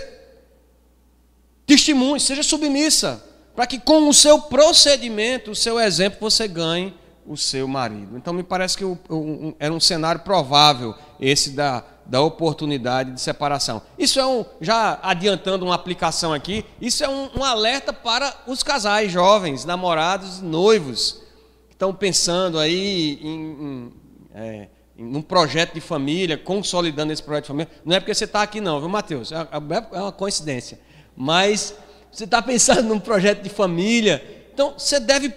[1.66, 3.24] testemunhe, seja submissa,
[3.54, 6.94] para que com o seu procedimento, o seu exemplo, você ganhe
[7.26, 8.16] o seu marido.
[8.16, 13.20] Então me parece que o, o, era um cenário provável esse da da oportunidade de
[13.20, 13.82] separação.
[13.98, 18.62] Isso é um, já adiantando uma aplicação aqui, isso é um, um alerta para os
[18.62, 21.22] casais jovens, namorados, noivos,
[21.68, 23.92] que estão pensando aí em, em,
[24.34, 27.72] é, em um projeto de família, consolidando esse projeto de família.
[27.84, 29.32] Não é porque você está aqui, não, viu, Mateus?
[29.32, 30.80] É, é, é uma coincidência.
[31.16, 31.74] Mas
[32.10, 35.32] você está pensando num projeto de família, então você deve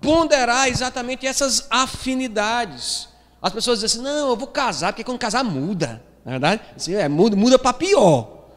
[0.00, 3.08] ponderar exatamente essas afinidades.
[3.40, 6.02] As pessoas dizem assim: não, eu vou casar, porque quando casar muda.
[6.24, 8.48] Na é verdade, assim, é, muda, muda para pior.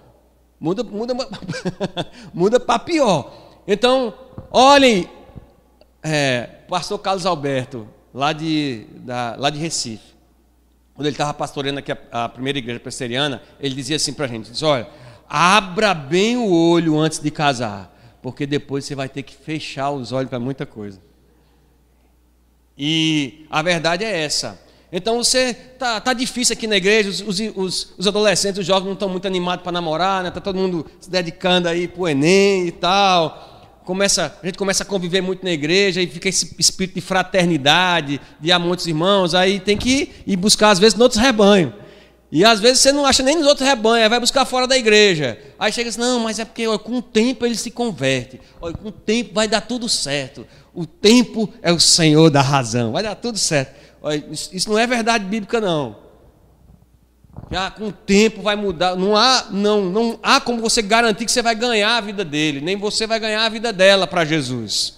[0.60, 1.14] Muda, muda,
[2.34, 3.32] muda para pior.
[3.68, 4.14] Então,
[4.52, 5.08] olhem,
[6.02, 10.16] é, pastor Carlos Alberto, lá de, da, lá de Recife,
[10.96, 14.28] quando ele estava pastoreando aqui a, a, primeira igreja presbiteriana, ele dizia assim para a
[14.28, 14.90] gente: diz, olha,
[15.30, 20.12] abra bem o olho antes de casar, porque depois você vai ter que fechar os
[20.12, 21.00] olhos para muita coisa.
[22.78, 24.60] E a verdade é essa.
[24.92, 28.94] Então você tá, tá difícil aqui na igreja, os, os, os adolescentes, os jovens não
[28.94, 30.32] estão muito animados para namorar, né?
[30.32, 33.82] Tá todo mundo se dedicando aí para o Enem e tal.
[33.86, 38.20] Começa, a gente começa a conviver muito na igreja e fica esse espírito de fraternidade,
[38.40, 41.74] de amor dos irmãos, aí tem que ir buscar às vezes em outros rebanhos.
[42.32, 44.78] E às vezes você não acha nem nos outros rebanhos, aí vai buscar fora da
[44.78, 45.40] igreja.
[45.58, 48.40] Aí chega assim, não, mas é porque com o tempo ele se converte.
[48.60, 50.46] Com o tempo vai dar tudo certo.
[50.74, 53.79] O tempo é o Senhor da razão, vai dar tudo certo.
[54.52, 55.96] Isso não é verdade bíblica, não.
[57.52, 58.96] Já com o tempo vai mudar.
[58.96, 62.62] Não há, não, não há como você garantir que você vai ganhar a vida dele,
[62.62, 64.98] nem você vai ganhar a vida dela para Jesus.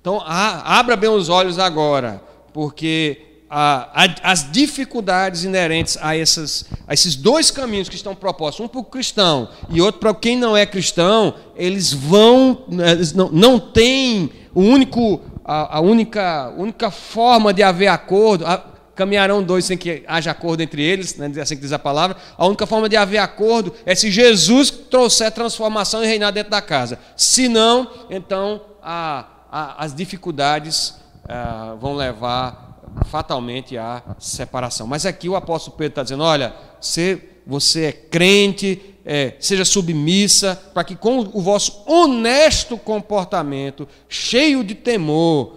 [0.00, 6.94] Então, abra bem os olhos agora, porque a, a, as dificuldades inerentes a, essas, a
[6.94, 10.56] esses dois caminhos que estão propostos, um para o cristão e outro para quem não
[10.56, 17.54] é cristão, eles vão, eles não, não têm o único a, a única, única forma
[17.54, 18.62] de haver acordo, a,
[18.94, 22.46] caminharão dois sem que haja acordo entre eles, né, assim que diz a palavra, a
[22.46, 26.98] única forma de haver acordo é se Jesus trouxer transformação e reinar dentro da casa.
[27.16, 30.96] Se não, então a, a, as dificuldades
[31.28, 34.86] ah, vão levar fatalmente à separação.
[34.86, 40.54] Mas aqui o apóstolo Pedro está dizendo: olha, você, você é crente, é, seja submissa,
[40.74, 45.54] para que com o vosso honesto comportamento, cheio de temor,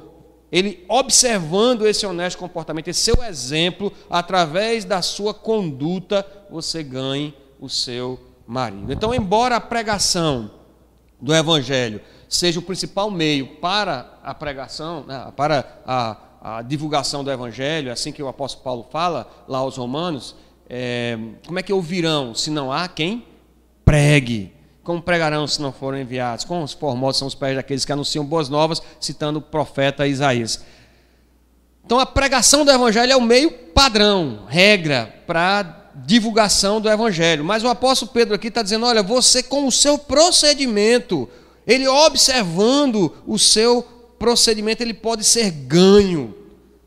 [0.49, 7.67] ele observando esse honesto comportamento, esse seu exemplo, através da sua conduta, você ganhe o
[7.67, 8.93] seu marido.
[8.93, 10.49] Então, embora a pregação
[11.19, 17.29] do evangelho seja o principal meio para a pregação, né, para a, a, divulgação do
[17.29, 20.37] evangelho, assim que o apóstolo Paulo fala lá aos romanos,
[20.69, 23.29] é, como é que ouvirão se não há quem
[23.85, 24.53] pregue?
[24.83, 26.43] Como pregarão se não forem enviados?
[26.43, 30.63] Como os formosos são os pés daqueles que anunciam boas novas, citando o profeta Isaías.
[31.85, 37.43] Então a pregação do evangelho é o meio padrão, regra para divulgação do evangelho.
[37.43, 41.29] Mas o apóstolo Pedro aqui está dizendo: olha, você com o seu procedimento,
[41.65, 43.83] ele observando o seu
[44.17, 46.35] procedimento, ele pode ser ganho.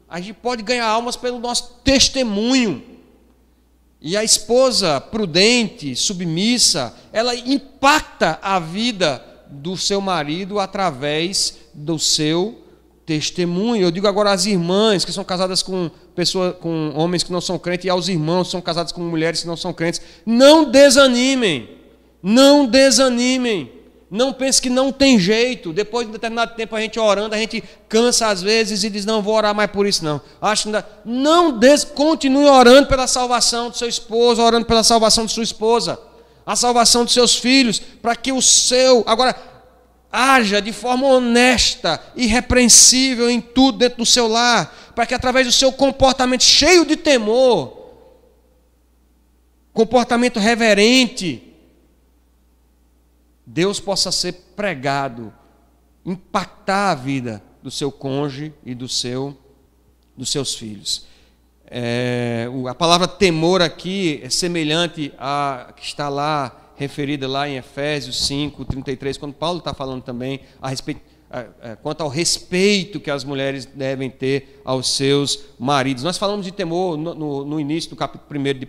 [0.08, 2.93] A gente pode ganhar almas pelo nosso testemunho.
[4.06, 12.62] E a esposa prudente, submissa, ela impacta a vida do seu marido através do seu
[13.06, 13.80] testemunho.
[13.80, 17.58] Eu digo agora às irmãs que são casadas com pessoas, com homens que não são
[17.58, 21.70] crentes e aos irmãos que são casados com mulheres que não são crentes, não desanimem.
[22.22, 23.72] Não desanimem.
[24.10, 25.72] Não pense que não tem jeito.
[25.72, 29.04] Depois de um determinado tempo a gente orando, a gente cansa às vezes e diz:
[29.04, 30.20] Não vou orar mais por isso, não.
[30.40, 30.86] Acho ainda...
[31.04, 31.84] Não des...
[31.84, 35.98] continue orando pela salvação do seu esposo, orando pela salvação de sua esposa,
[36.46, 39.02] a salvação dos seus filhos, para que o seu.
[39.06, 39.34] Agora,
[40.12, 45.52] haja de forma honesta, irrepreensível em tudo dentro do seu lar, para que através do
[45.52, 47.84] seu comportamento cheio de temor,
[49.72, 51.53] comportamento reverente,
[53.46, 55.32] Deus possa ser pregado,
[56.04, 59.36] impactar a vida do seu cônjuge e do seu,
[60.16, 61.06] dos seus filhos.
[61.66, 68.26] É, a palavra temor aqui é semelhante a que está lá, referida lá em Efésios
[68.26, 71.00] 5, 33, quando Paulo está falando também a respeito,
[71.82, 76.04] quanto ao respeito que as mulheres devem ter aos seus maridos.
[76.04, 78.68] Nós falamos de temor no, no, no início do capítulo 1 de,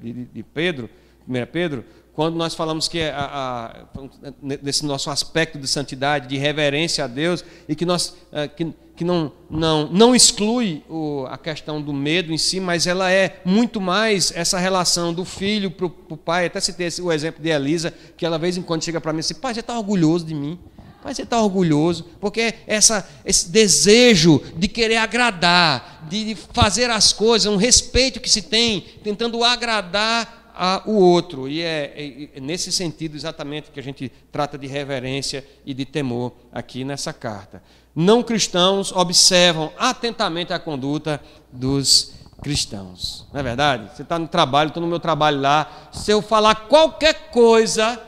[0.00, 0.88] de, de Pedro,
[1.26, 7.04] 1 Pedro, quando nós falamos que a, a, desse nosso aspecto de santidade, de reverência
[7.04, 11.82] a Deus, e que, nós, é, que, que não, não, não exclui o, a questão
[11.82, 16.16] do medo em si, mas ela é muito mais essa relação do filho para o
[16.16, 16.46] pai.
[16.46, 19.22] Até citei o exemplo de Elisa, que ela, vez em quando, chega para mim e
[19.22, 20.56] diz: Pai, você está orgulhoso de mim?
[21.02, 27.52] Pai, você está orgulhoso, porque essa, esse desejo de querer agradar, de fazer as coisas,
[27.52, 31.48] um respeito que se tem, tentando agradar a o outro.
[31.48, 36.32] E é, é, nesse sentido exatamente que a gente trata de reverência e de temor
[36.52, 37.62] aqui nessa carta.
[37.94, 41.20] Não cristãos observam atentamente a conduta
[41.52, 42.12] dos
[42.42, 43.26] cristãos.
[43.32, 43.94] Não é verdade?
[43.94, 45.88] Você está no trabalho, estou no meu trabalho lá.
[45.92, 48.00] Se eu falar qualquer coisa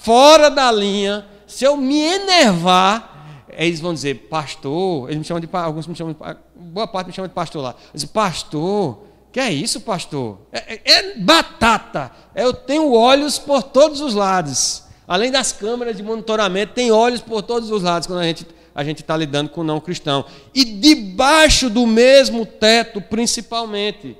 [0.00, 5.48] fora da linha, se eu me enervar, eles vão dizer, pastor, eles me chamam de
[5.52, 7.74] alguns me chamam de, boa parte me chamam de pastor lá.
[7.94, 9.05] Dizem, pastor,
[9.36, 10.38] que é isso, pastor?
[10.50, 12.10] É, é, é, batata.
[12.34, 14.84] Eu tenho olhos por todos os lados.
[15.06, 18.82] Além das câmeras de monitoramento, tem olhos por todos os lados quando a gente a
[18.82, 20.24] gente está lidando com não cristão.
[20.54, 24.16] E debaixo do mesmo teto, principalmente,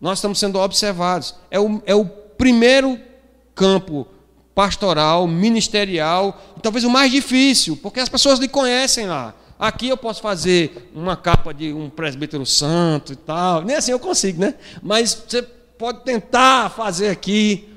[0.00, 1.36] nós estamos sendo observados.
[1.48, 2.98] É o, é o primeiro
[3.54, 4.08] campo
[4.52, 9.32] pastoral, ministerial, talvez o mais difícil, porque as pessoas lhe conhecem lá.
[9.62, 13.62] Aqui eu posso fazer uma capa de um presbítero santo e tal.
[13.62, 14.56] Nem assim eu consigo, né?
[14.82, 17.68] Mas você pode tentar fazer aqui.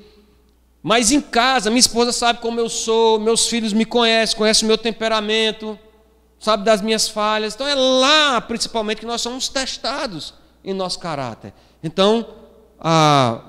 [0.82, 4.66] Mas em casa, minha esposa sabe como eu sou, meus filhos me conhecem, conhecem o
[4.66, 5.78] meu temperamento,
[6.40, 7.54] sabe das minhas falhas.
[7.54, 11.54] Então é lá, principalmente, que nós somos testados em nosso caráter.
[11.84, 12.26] Então,
[12.80, 13.42] ah,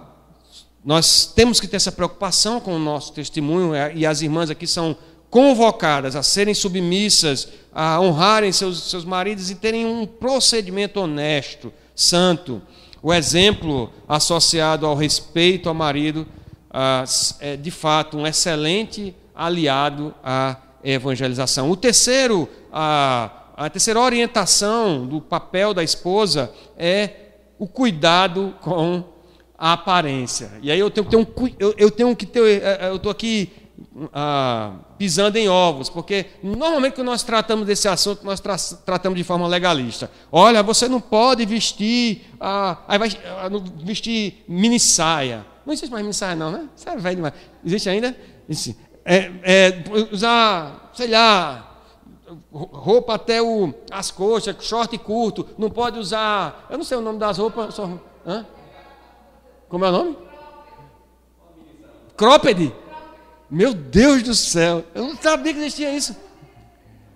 [0.86, 4.96] nós temos que ter essa preocupação com o nosso testemunho, e as irmãs aqui são
[5.30, 12.62] convocadas a serem submissas, a honrarem seus, seus maridos e terem um procedimento honesto, santo.
[13.02, 16.28] O exemplo associado ao respeito ao marido
[16.70, 17.04] ah,
[17.40, 21.70] é, de fato, um excelente aliado à evangelização.
[21.70, 27.10] O terceiro, a, a terceira orientação do papel da esposa é
[27.58, 29.04] o cuidado com
[29.58, 30.52] a aparência.
[30.62, 32.98] E aí eu tenho que ter um, eu, eu tenho que ter, é, é, eu
[32.98, 33.52] estou aqui
[34.14, 38.56] ah, pisando em ovos, porque normalmente quando nós tratamos desse assunto, nós tra
[38.86, 40.10] tratamos de forma legalista.
[40.32, 43.50] Olha, você não pode vestir, ah, aí vai, ah,
[43.84, 45.46] vestir mini saia.
[45.66, 46.68] Não existe mais mini saia, não, né?
[46.76, 47.34] Isso velho demais.
[47.66, 48.16] Existe ainda?
[48.50, 48.78] Existe.
[49.06, 51.82] É, é, usar, sei lá,
[52.52, 56.68] roupa até o, as coxas, short curto, não pode usar.
[56.70, 57.74] Eu não sei o nome das roupas.
[57.74, 57.90] Só,
[58.26, 58.46] hã?
[59.70, 60.18] Como é o nome?
[62.16, 62.74] Cropped.
[63.50, 66.16] Meu Deus do céu, eu não sabia que existia isso.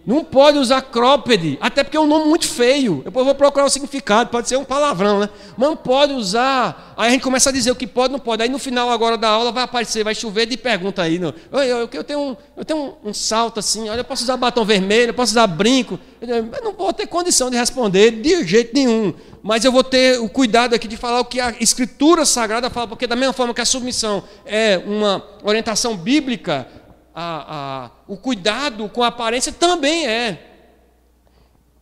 [0.04, 3.02] Não pode usar cropped, até porque é um nome muito feio.
[3.06, 5.30] Depois eu vou procurar o significado, pode ser um palavrão, né?
[5.56, 6.93] Mas não pode usar.
[6.97, 8.41] Aí a gente começa a dizer o que pode, não pode.
[8.41, 11.20] Aí no final agora da aula vai aparecer, vai chover de pergunta aí.
[11.20, 11.32] Não.
[11.52, 14.38] Eu, eu, eu tenho, um, eu tenho um, um, salto assim, olha, eu posso usar
[14.38, 15.99] batom vermelho, eu posso usar brinco.
[16.20, 19.14] Eu não vou ter condição de responder de jeito nenhum.
[19.43, 22.88] Mas eu vou ter o cuidado aqui de falar o que a Escritura Sagrada fala,
[22.88, 26.68] porque da mesma forma que a submissão é uma orientação bíblica,
[27.14, 30.47] a, a, o cuidado com a aparência também é.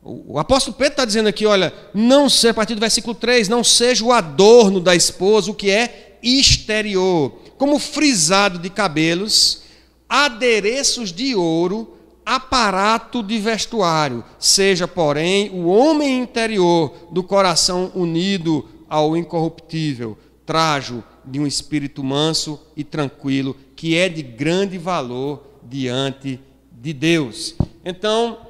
[0.01, 3.47] O, o apóstolo Pedro está dizendo aqui, olha, não seja, a partir do versículo 3,
[3.47, 9.63] não seja o adorno da esposa, o que é exterior, como frisado de cabelos,
[10.07, 19.17] adereços de ouro, aparato de vestuário, seja, porém, o homem interior do coração unido ao
[19.17, 26.37] incorruptível, trajo de um espírito manso e tranquilo, que é de grande valor diante
[26.69, 27.55] de Deus.
[27.85, 28.45] Então,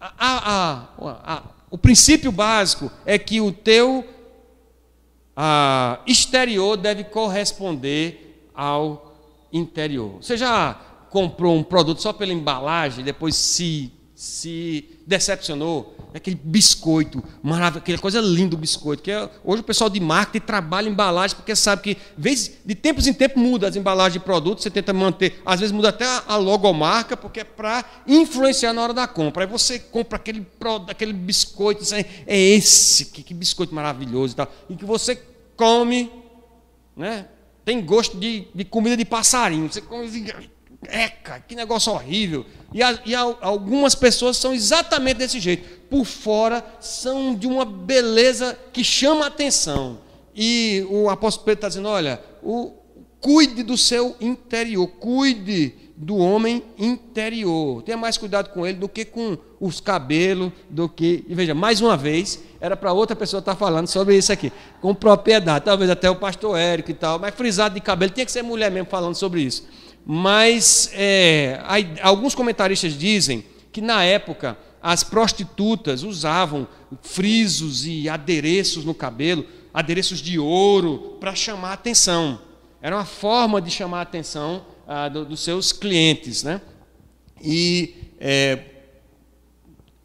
[0.00, 4.08] a, a, a, o princípio básico é que o teu
[6.06, 9.16] exterior deve corresponder ao
[9.52, 10.22] interior.
[10.22, 10.80] Você já
[11.10, 15.93] comprou um produto só pela embalagem, depois se, se decepcionou?
[16.14, 19.02] Aquele biscoito maravilhoso, aquela coisa linda o biscoito.
[19.02, 22.74] Que é, hoje o pessoal de marketing trabalha em embalagem, porque sabe que vez, de
[22.74, 26.06] tempos em tempos muda as embalagens de produtos, você tenta manter, às vezes muda até
[26.26, 29.44] a, logomarca, porque é para influenciar na hora da compra.
[29.44, 30.46] Aí você compra aquele,
[30.88, 35.20] aquele biscoito, é, é esse, que, que biscoito maravilhoso e tal, e que você
[35.56, 36.10] come,
[36.96, 37.26] né?
[37.64, 39.72] tem gosto de, de comida de passarinho.
[39.72, 40.26] Você come assim,
[40.88, 42.44] Eca, que negócio horrível.
[42.72, 45.82] E, a, e a, algumas pessoas são exatamente desse jeito.
[45.88, 49.98] Por fora são de uma beleza que chama a atenção.
[50.34, 52.72] E o apóstolo Pedro está dizendo: olha, o,
[53.20, 57.82] cuide do seu interior, cuide do homem interior.
[57.82, 61.24] Tenha mais cuidado com ele do que com os cabelos, do que.
[61.28, 64.52] E veja, mais uma vez, era para outra pessoa estar tá falando sobre isso aqui,
[64.80, 65.64] com propriedade.
[65.64, 68.70] Talvez até o pastor Érico e tal, mas frisado de cabelo, tinha que ser mulher
[68.70, 69.64] mesmo falando sobre isso.
[70.06, 71.60] Mas é,
[72.02, 76.68] alguns comentaristas dizem que na época as prostitutas usavam
[77.02, 82.38] frisos e adereços no cabelo, adereços de ouro, para chamar a atenção.
[82.82, 86.42] Era uma forma de chamar a atenção ah, do, dos seus clientes.
[86.42, 86.60] Né?
[87.42, 88.58] E é,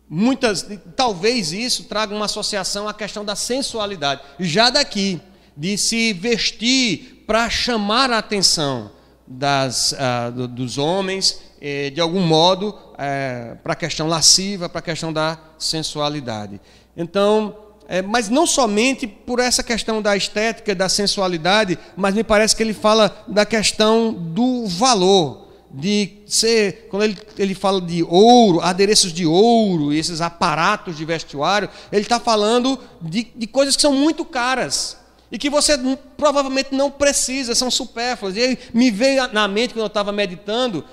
[0.09, 5.19] muitas, talvez isso traga uma associação à questão da sensualidade, já daqui,
[5.57, 8.91] de se vestir para chamar a atenção
[9.29, 14.79] das, uh, do, dos homens, eh, de algum modo, eh, para a questão lasciva, para
[14.79, 16.59] a questão da sensualidade.
[16.95, 17.55] Então,
[17.87, 22.63] eh, mas não somente por essa questão da estética, da sensualidade, mas me parece que
[22.63, 29.13] ele fala da questão do valor, de ser, quando ele, ele fala de ouro, adereços
[29.13, 34.25] de ouro, esses aparatos de vestuário, ele está falando de, de coisas que são muito
[34.25, 34.98] caras
[35.31, 35.77] e que você
[36.17, 38.35] provavelmente não precisa, são supérfluos.
[38.35, 40.83] E me veio na mente, quando eu estava meditando,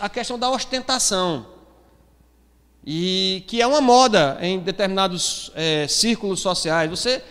[0.00, 1.46] a questão da ostentação.
[2.84, 6.90] E que é uma moda em determinados é, círculos sociais.
[6.90, 7.22] Você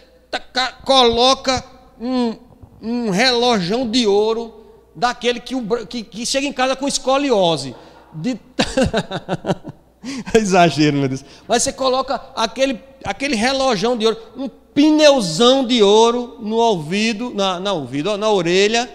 [0.83, 1.63] coloca
[1.99, 2.35] um,
[2.81, 5.55] um relojão de ouro daquele que,
[5.87, 7.75] que, que chega em casa com escoliose.
[8.13, 8.39] De...
[10.33, 11.23] Exagero, meu Deus.
[11.47, 17.59] Mas você coloca aquele, aquele relojão de ouro, um pneuzão de ouro no ouvido, na,
[17.59, 18.89] na ouvido, na orelha,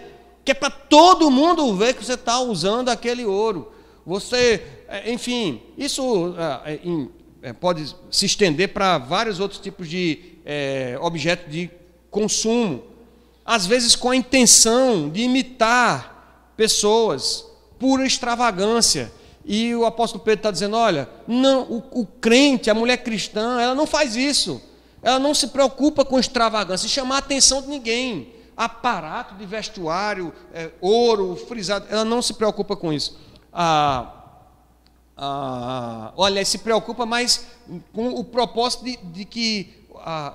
[0.44, 3.72] que é para todo mundo ver que você está usando aquele ouro.
[4.04, 6.34] Você, é, enfim, isso
[6.64, 6.80] é,
[7.42, 11.70] é, pode se estender para vários outros tipos de é, objetos de
[12.10, 12.82] consumo.
[13.44, 17.46] Às vezes com a intenção de imitar pessoas,
[17.78, 19.10] pura extravagância.
[19.44, 23.74] E o apóstolo Pedro está dizendo: olha, não, o, o crente, a mulher cristã, ela
[23.74, 24.60] não faz isso.
[25.02, 28.34] Ela não se preocupa com extravagância, chamar a atenção de ninguém.
[28.56, 33.16] Aparato de vestuário, é, ouro, frisado, ela não se preocupa com isso.
[33.50, 34.20] Ah,
[35.16, 37.46] ah, olha, se preocupa mais
[37.92, 40.34] com o propósito de, de que ah,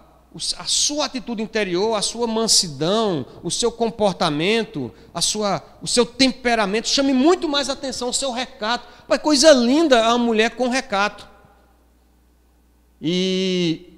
[0.58, 6.90] a sua atitude interior, a sua mansidão, o seu comportamento, a sua, o seu temperamento
[6.90, 8.86] chame muito mais atenção, o seu recato.
[9.08, 11.28] Mas coisa linda a mulher com recato.
[13.02, 13.94] E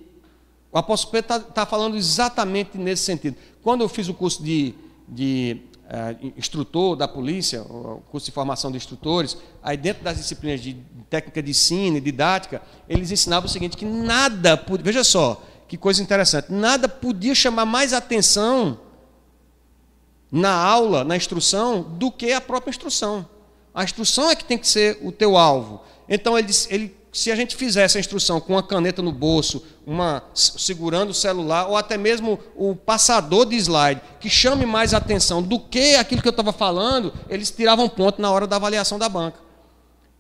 [0.72, 3.36] o apóstolo Pedro está tá falando exatamente nesse sentido.
[3.64, 4.76] Quando eu fiz o curso de,
[5.08, 10.62] de é, instrutor da polícia, o curso de formação de instrutores, aí dentro das disciplinas
[10.62, 10.78] de
[11.10, 16.02] técnica de ensino e didática, eles ensinavam o seguinte, que nada, veja só, que coisa
[16.02, 18.80] interessante, nada podia chamar mais atenção
[20.32, 23.28] na aula, na instrução, do que a própria instrução.
[23.74, 25.82] A instrução é que tem que ser o teu alvo.
[26.10, 30.24] Então ele, ele se a gente fizesse a instrução com uma caneta no bolso, uma
[30.34, 35.60] segurando o celular, ou até mesmo o passador de slide, que chame mais atenção do
[35.60, 39.40] que aquilo que eu estava falando, eles tiravam ponto na hora da avaliação da banca.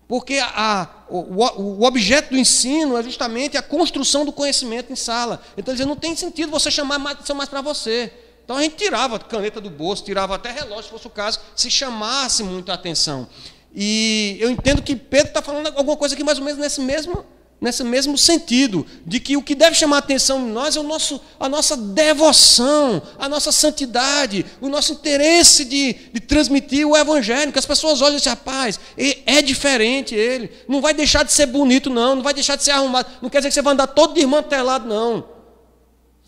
[0.07, 5.41] Porque a, o, o, objeto do ensino é justamente a construção do conhecimento em sala.
[5.57, 8.11] Então, dizer, não tem sentido você chamar mais atenção mais para você.
[8.47, 11.69] Então a gente tirava caneta do bolso, tirava até relógio, se fosse o caso, se
[11.69, 13.27] chamasse muito a atenção.
[13.75, 17.25] E eu entendo que Pedro está falando alguma coisa aqui mais ou menos nesse mesmo,
[17.59, 20.83] nesse mesmo sentido, de que o que deve chamar a atenção em nós é o
[20.83, 27.51] nosso, a nossa devoção, a nossa santidade, o nosso interesse de, de transmitir o evangelho,
[27.51, 31.89] que as pessoas olham esse rapaz, é diferente ele, não vai deixar de ser bonito,
[31.89, 34.13] não, não vai deixar de ser arrumado, não quer dizer que você vai andar todo
[34.13, 35.27] desmantelado, não,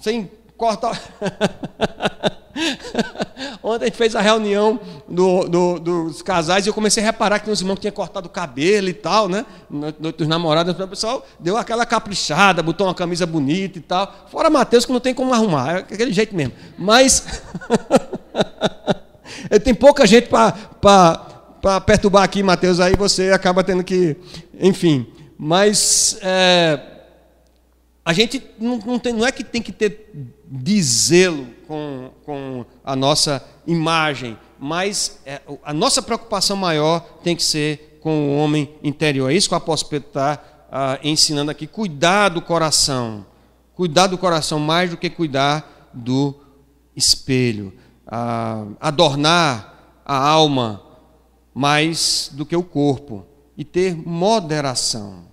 [0.01, 0.99] sem cortar.
[3.64, 7.39] Ontem a gente fez a reunião do, do, dos casais e eu comecei a reparar
[7.39, 9.45] que os irmãos tinham cortado o cabelo e tal, né?
[10.00, 14.28] Dos namorados, o pessoal deu aquela caprichada, botou uma camisa bonita e tal.
[14.32, 16.54] Fora Mateus que não tem como arrumar, é aquele jeito mesmo.
[16.78, 17.41] Mas
[19.64, 24.16] tem pouca gente para perturbar aqui, Mateus, aí você acaba tendo que.
[24.60, 25.08] Enfim.
[25.41, 26.82] Mas é,
[28.04, 30.12] a gente não, não, tem, não é que tem que ter
[30.45, 37.43] de zelo com, com a nossa imagem, mas é, a nossa preocupação maior tem que
[37.43, 39.30] ser com o homem interior.
[39.30, 41.67] É isso que o apóstolo Pedro está ah, ensinando aqui.
[41.67, 43.24] Cuidar do coração.
[43.76, 46.34] Cuidar do coração mais do que cuidar do
[46.95, 47.72] espelho.
[48.07, 50.82] Ah, adornar a alma
[51.53, 53.28] mais do que o corpo.
[53.55, 55.26] E ter moderação.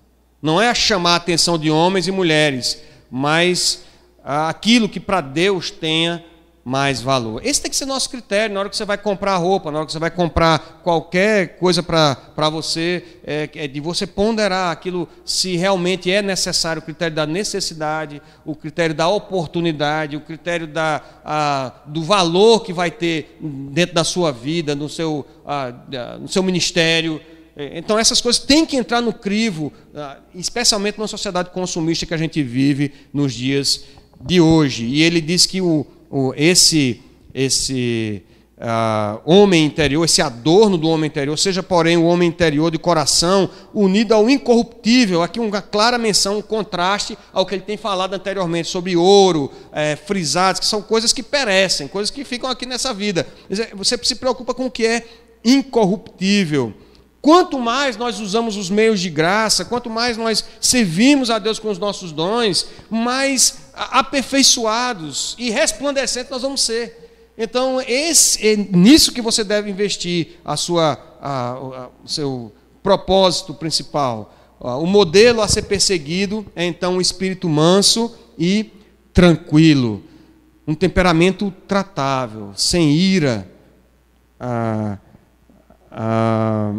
[0.43, 2.78] Não é chamar a atenção de homens e mulheres,
[3.11, 3.87] mas
[4.27, 6.24] aquilo que para Deus tenha
[6.66, 7.41] mais valor.
[7.47, 9.87] Esse tem que ser nosso critério na hora que você vai comprar roupa, na hora
[9.87, 15.55] que você vai comprar qualquer coisa para você, é, é, de você ponderar aquilo se
[15.55, 21.72] realmente é necessário, o critério da necessidade, o critério da oportunidade, o critério da, a,
[21.87, 25.72] do valor que vai ter dentro da sua vida, no seu, a,
[26.18, 27.20] no seu ministério.
[27.57, 29.72] É, então, essas coisas têm que entrar no crivo,
[30.35, 33.85] especialmente na sociedade consumista que a gente vive nos dias
[34.21, 34.85] de hoje.
[34.85, 37.01] E ele diz que o, o esse,
[37.35, 38.23] esse
[38.57, 43.49] uh, homem interior, esse adorno do homem interior, seja, porém, o homem interior de coração,
[43.73, 45.23] unido ao incorruptível.
[45.23, 49.97] Aqui uma clara menção, um contraste ao que ele tem falado anteriormente sobre ouro, é,
[49.97, 53.27] frisados, que são coisas que perecem, coisas que ficam aqui nessa vida.
[53.75, 55.07] Você se preocupa com o que é
[55.45, 56.75] incorruptível.
[57.27, 61.69] Quanto mais nós usamos os meios de graça, quanto mais nós servimos a Deus com
[61.69, 67.05] os nossos dons, mais aperfeiçoados e resplandecentes nós vamos ser.
[67.39, 72.53] Então, esse, é nisso que você deve investir a sua, a, a, o seu
[72.83, 74.35] propósito principal.
[74.59, 78.72] O modelo a ser perseguido é então um espírito manso e
[79.12, 80.03] tranquilo,
[80.66, 83.51] um temperamento tratável, sem ira.
[84.41, 84.99] Ah,
[85.91, 86.74] ah,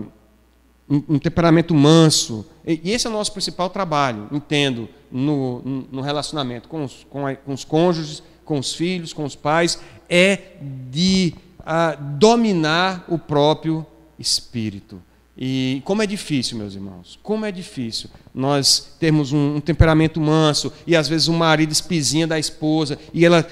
[0.89, 2.45] um, um temperamento manso.
[2.65, 5.61] E, e, esse é o nosso principal trabalho, entendo, no,
[5.91, 9.79] no relacionamento com os, com, a, com os cônjuges, com os filhos, com os pais,
[10.09, 10.39] é
[10.89, 13.85] de uh, dominar o próprio
[14.17, 15.01] espírito.
[15.37, 20.73] E como é difícil, meus irmãos, como é difícil nós termos um, um temperamento manso
[20.87, 23.47] e às vezes um marido espizinha da esposa e ela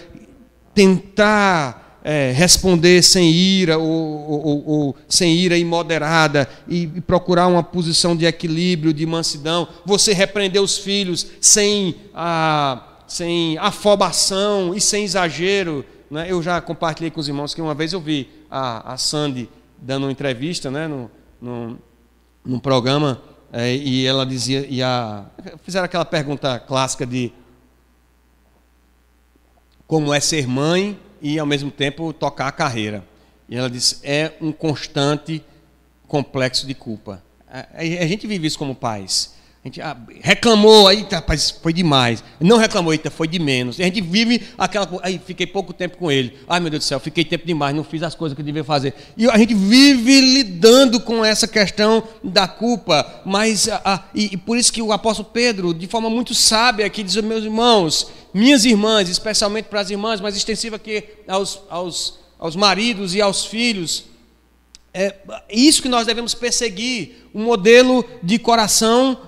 [0.74, 7.64] tentar é, responder sem ira ou, ou, ou, sem ira imoderada e, e procurar uma
[7.64, 9.68] posição de equilíbrio, de mansidão.
[9.84, 15.84] Você repreender os filhos sem, a, sem afobação e sem exagero.
[16.12, 16.28] Né?
[16.30, 20.04] Eu já compartilhei com os irmãos que uma vez eu vi a, a Sandy dando
[20.04, 21.10] uma entrevista né, no,
[21.42, 21.80] no,
[22.46, 23.20] num programa
[23.52, 25.26] é, e ela dizia, e a,
[25.64, 27.32] fizeram aquela pergunta clássica de
[29.88, 33.04] como é ser mãe e ao mesmo tempo tocar a carreira.
[33.50, 35.44] E ela disse: é um constante
[36.08, 37.24] complexo de culpa.
[37.50, 39.34] A, a gente vive isso como pais.
[39.66, 42.24] A gente ah, reclamou, aí rapaz, foi demais.
[42.40, 43.80] Não reclamou, eita, foi de menos.
[43.80, 46.38] A gente vive aquela coisa, aí fiquei pouco tempo com ele.
[46.48, 48.64] Ai meu Deus do céu, fiquei tempo demais, não fiz as coisas que eu devia
[48.64, 48.94] fazer.
[49.18, 53.24] E a gente vive lidando com essa questão da culpa.
[53.26, 57.02] Mas, ah, e, e por isso que o apóstolo Pedro, de forma muito sábia, aqui
[57.02, 62.56] diz: meus irmãos, minhas irmãs, especialmente para as irmãs, mas extensiva aqui aos, aos aos
[62.56, 64.06] maridos e aos filhos.
[64.94, 65.16] É
[65.50, 69.20] isso que nós devemos perseguir, um modelo de coração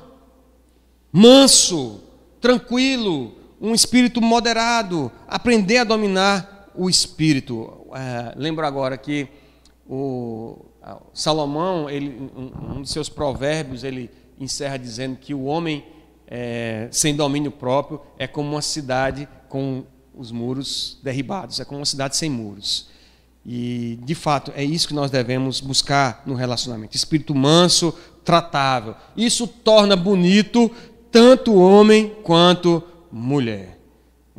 [1.18, 2.00] manso,
[2.40, 7.88] tranquilo, um espírito moderado, aprender a dominar o espírito.
[7.96, 9.28] É, lembro agora que
[9.90, 10.66] o
[11.14, 15.84] Salomão, ele, um, de seus provérbios, ele encerra dizendo que o homem
[16.28, 21.86] é, sem domínio próprio é como uma cidade com os muros derribados, é como uma
[21.86, 22.90] cidade sem muros.
[23.44, 26.96] E, de fato, é isso que nós devemos buscar no relacionamento.
[26.96, 27.92] Espírito manso,
[28.24, 28.94] tratável.
[29.16, 30.70] Isso torna bonito
[31.12, 33.77] tanto homem quanto mulher.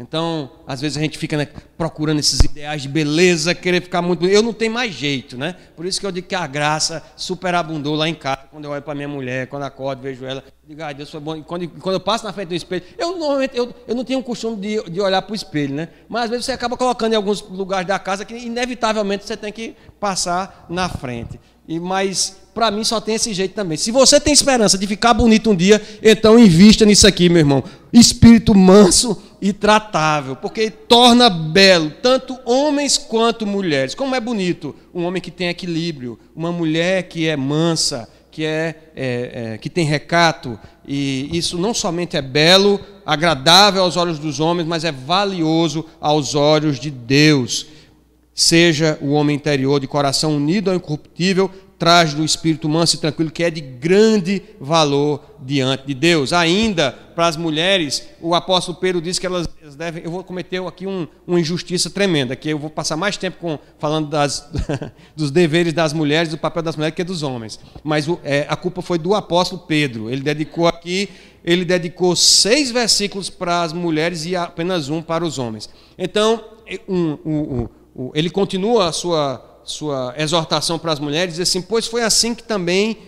[0.01, 4.25] Então, às vezes a gente fica né, procurando esses ideais de beleza, querer ficar muito.
[4.27, 5.57] Eu não tenho mais jeito, né?
[5.75, 8.81] Por isso que eu digo que a graça superabundou lá em casa, quando eu olho
[8.81, 11.43] para minha mulher, quando acordo, vejo ela, digo, ai, Deus foi bom.
[11.43, 14.23] Quando, quando eu passo na frente do espelho, eu normalmente eu, eu não tenho o
[14.23, 15.89] costume de, de olhar para o espelho, né?
[16.09, 19.53] Mas às vezes você acaba colocando em alguns lugares da casa que inevitavelmente você tem
[19.53, 21.41] que passar na frente.
[21.67, 23.77] E mas para mim só tem esse jeito também.
[23.77, 27.65] Se você tem esperança de ficar bonito um dia, então invista nisso aqui, meu irmão.
[27.93, 33.95] Espírito manso e tratável, porque torna belo tanto homens quanto mulheres.
[33.95, 38.75] Como é bonito um homem que tem equilíbrio, uma mulher que é mansa, que é,
[38.95, 40.59] é, é que tem recato.
[40.87, 46.35] E isso não somente é belo, agradável aos olhos dos homens, mas é valioso aos
[46.35, 47.67] olhos de Deus.
[48.35, 53.31] Seja o homem interior de coração unido ao incorruptível, traz do espírito manso e tranquilo,
[53.31, 56.33] que é de grande valor diante de Deus.
[56.33, 60.03] Ainda para as mulheres, o apóstolo Pedro diz que elas devem.
[60.03, 63.59] Eu vou cometer aqui um, uma injustiça tremenda, que eu vou passar mais tempo com,
[63.79, 64.51] falando das,
[65.15, 67.61] dos deveres das mulheres, do papel das mulheres, que dos homens.
[67.85, 70.11] Mas é, a culpa foi do apóstolo Pedro.
[70.11, 71.09] Ele dedicou aqui,
[71.45, 75.71] ele dedicou seis versículos para as mulheres e apenas um para os homens.
[75.97, 76.43] Então,
[76.89, 81.87] um, um, um ele continua a sua, sua exortação para as mulheres, diz assim: Pois
[81.87, 82.99] foi assim que também,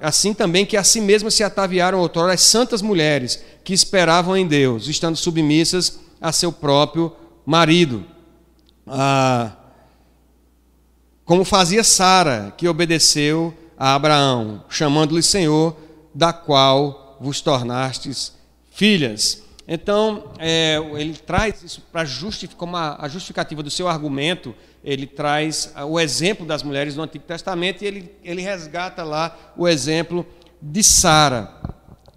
[0.00, 4.46] assim também que a si mesmas se ataviaram outrora as santas mulheres que esperavam em
[4.46, 7.12] Deus, estando submissas a seu próprio
[7.44, 8.04] marido.
[8.86, 9.52] Ah,
[11.24, 15.76] como fazia Sara, que obedeceu a Abraão, chamando-lhe Senhor,
[16.14, 18.32] da qual vos tornastes
[18.70, 19.42] filhas.
[19.66, 25.06] Então, é, ele traz isso para justificar, como a, a, justificativa do seu argumento, ele
[25.06, 30.26] traz o exemplo das mulheres do Antigo Testamento e ele, ele resgata lá o exemplo
[30.60, 31.52] de Sara.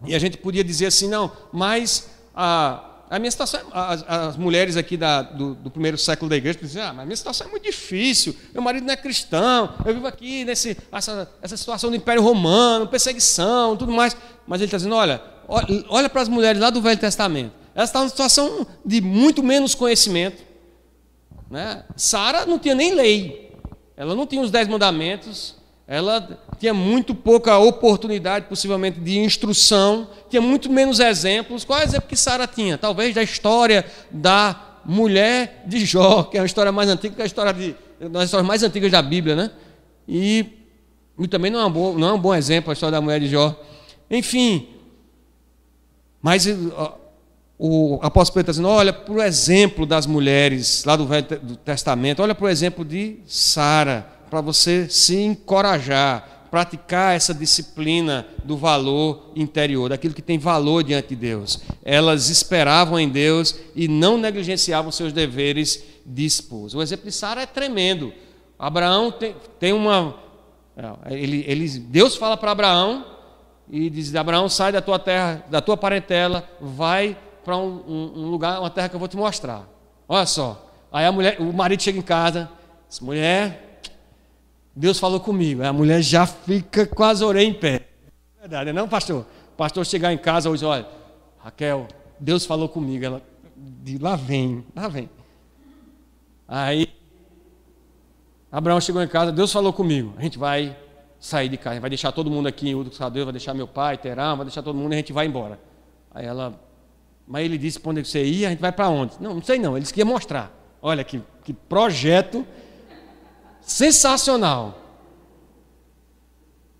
[0.05, 4.76] E a gente podia dizer assim, não, mas a, a minha situação, as, as mulheres
[4.76, 7.64] aqui da, do, do, primeiro século da igreja dizem, ah, mas minha situação é muito
[7.64, 12.22] difícil, meu marido não é cristão, eu vivo aqui nesse, essa, essa situação do Império
[12.22, 14.16] Romano, perseguição, tudo mais.
[14.45, 15.22] Mas ele está dizendo, olha,
[15.89, 17.53] olha para as mulheres lá do Velho Testamento.
[17.76, 20.43] Elas estavam em situação de muito menos conhecimento.
[21.53, 21.83] Né?
[21.95, 23.51] Sara não tinha nem lei.
[23.95, 25.55] Ela não tinha os dez mandamentos.
[25.87, 30.09] Ela tinha muito pouca oportunidade, possivelmente, de instrução.
[30.31, 31.63] Tinha muito menos exemplos.
[31.63, 32.75] Qual é o exemplo que Sara tinha?
[32.75, 37.25] Talvez da história da mulher de Jó, que é uma história mais antiga que a
[37.25, 39.51] história de, uma das histórias mais antigas da Bíblia, né?
[40.07, 40.57] E,
[41.19, 43.55] e também não é, não é um bom exemplo a história da mulher de Jó.
[44.09, 44.69] Enfim,
[46.19, 46.47] mas
[47.66, 51.26] o apóstolo Pedro está dizendo: olha para o exemplo das mulheres lá do Velho
[51.64, 58.57] Testamento, olha para o exemplo de Sara, para você se encorajar, praticar essa disciplina do
[58.57, 61.61] valor interior, daquilo que tem valor diante de Deus.
[61.86, 66.78] Elas esperavam em Deus e não negligenciavam seus deveres de esposa.
[66.78, 68.11] O exemplo de Sara é tremendo.
[68.59, 70.18] Abraão tem, tem uma.
[71.09, 73.05] Ele, ele, Deus fala para Abraão
[73.72, 78.29] e diz: Abraão, sai da tua terra, da tua parentela, vai para um, um, um,
[78.29, 79.67] lugar, uma terra que eu vou te mostrar.
[80.07, 80.69] Olha só.
[80.91, 82.49] Aí a mulher, o marido chega em casa,
[82.87, 83.81] diz: mulher,
[84.75, 85.61] Deus falou comigo.
[85.61, 87.87] Aí a mulher já fica com as orelhas em pé.
[88.37, 89.25] É verdade, não, pastor?
[89.53, 90.87] O pastor chegar em casa hoje, olha,
[91.39, 91.87] Raquel,
[92.19, 93.05] Deus falou comigo.
[93.05, 93.21] Ela,
[93.55, 95.09] de lá vem, lá vem.
[96.47, 96.87] Aí,
[98.51, 100.13] Abraão chegou em casa, Deus falou comigo.
[100.17, 100.77] A gente vai
[101.19, 104.35] sair de casa, vai deixar todo mundo aqui em Udo vai deixar meu pai, Terá,
[104.35, 105.57] vai deixar todo mundo e a gente vai embora.
[106.13, 106.53] Aí ela,
[107.28, 109.13] mas ele disse para onde você ia, a gente vai para onde?
[109.19, 110.51] Não, não sei não, ele disse que ia mostrar.
[110.82, 112.45] Olha que, que projeto
[113.61, 114.80] sensacional.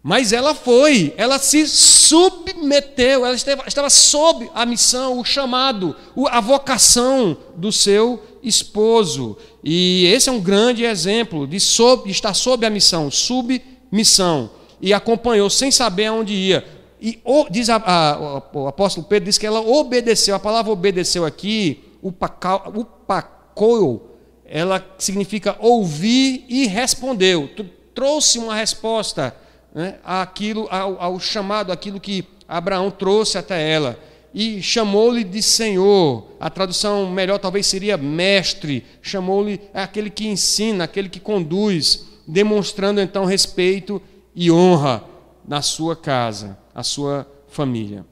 [0.02, 5.96] Mas ela foi, ela se submeteu, ela estava, estava sob a missão, o chamado,
[6.30, 9.38] a vocação do seu esposo.
[9.64, 14.50] E esse é um grande exemplo de, sob, de estar sob a missão, submissão missão
[14.82, 16.66] e acompanhou sem saber aonde ia.
[17.04, 20.34] E o, diz a, a, o apóstolo Pedro diz que ela obedeceu.
[20.34, 27.50] A palavra obedeceu aqui, o pacou, ela significa ouvir e respondeu.
[27.94, 29.36] Trouxe uma resposta
[29.76, 34.00] né, àquilo, ao, ao chamado, aquilo que Abraão trouxe até ela.
[34.34, 36.26] E chamou-lhe de Senhor.
[36.40, 38.86] A tradução melhor talvez seria mestre.
[39.02, 44.02] Chamou-lhe aquele que ensina, aquele que conduz, demonstrando então respeito
[44.34, 45.04] e honra
[45.46, 48.06] na sua casa, a sua família.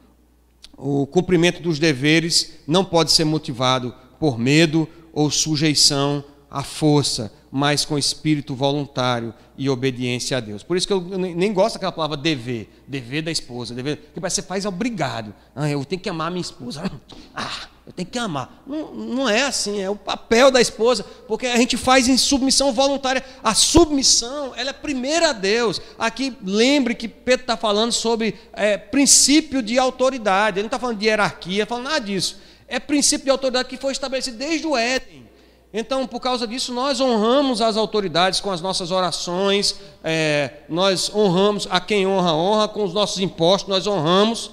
[0.78, 7.86] O cumprimento dos deveres não pode ser motivado por medo ou sujeição à força, mas
[7.86, 10.64] com espírito voluntário e obediência a Deus.
[10.64, 14.42] Por isso que eu nem gosto daquela palavra dever, dever da esposa, dever, que você
[14.42, 15.34] faz obrigado.
[15.56, 16.90] Ah, eu tenho que amar minha esposa.
[17.36, 18.64] Ah, eu tenho que amar.
[18.66, 22.72] Não, não é assim, é o papel da esposa, porque a gente faz em submissão
[22.72, 23.24] voluntária.
[23.44, 25.82] A submissão, ela é primeira a Deus.
[26.00, 30.98] Aqui, lembre que Pedro está falando sobre é, princípio de autoridade, ele não está falando
[30.98, 32.38] de hierarquia, falando nada disso.
[32.66, 35.30] É princípio de autoridade que foi estabelecido desde o Éden.
[35.74, 41.68] Então, por causa disso, nós honramos as autoridades com as nossas orações, é, nós honramos
[41.70, 44.52] a quem honra, honra, com os nossos impostos, nós honramos.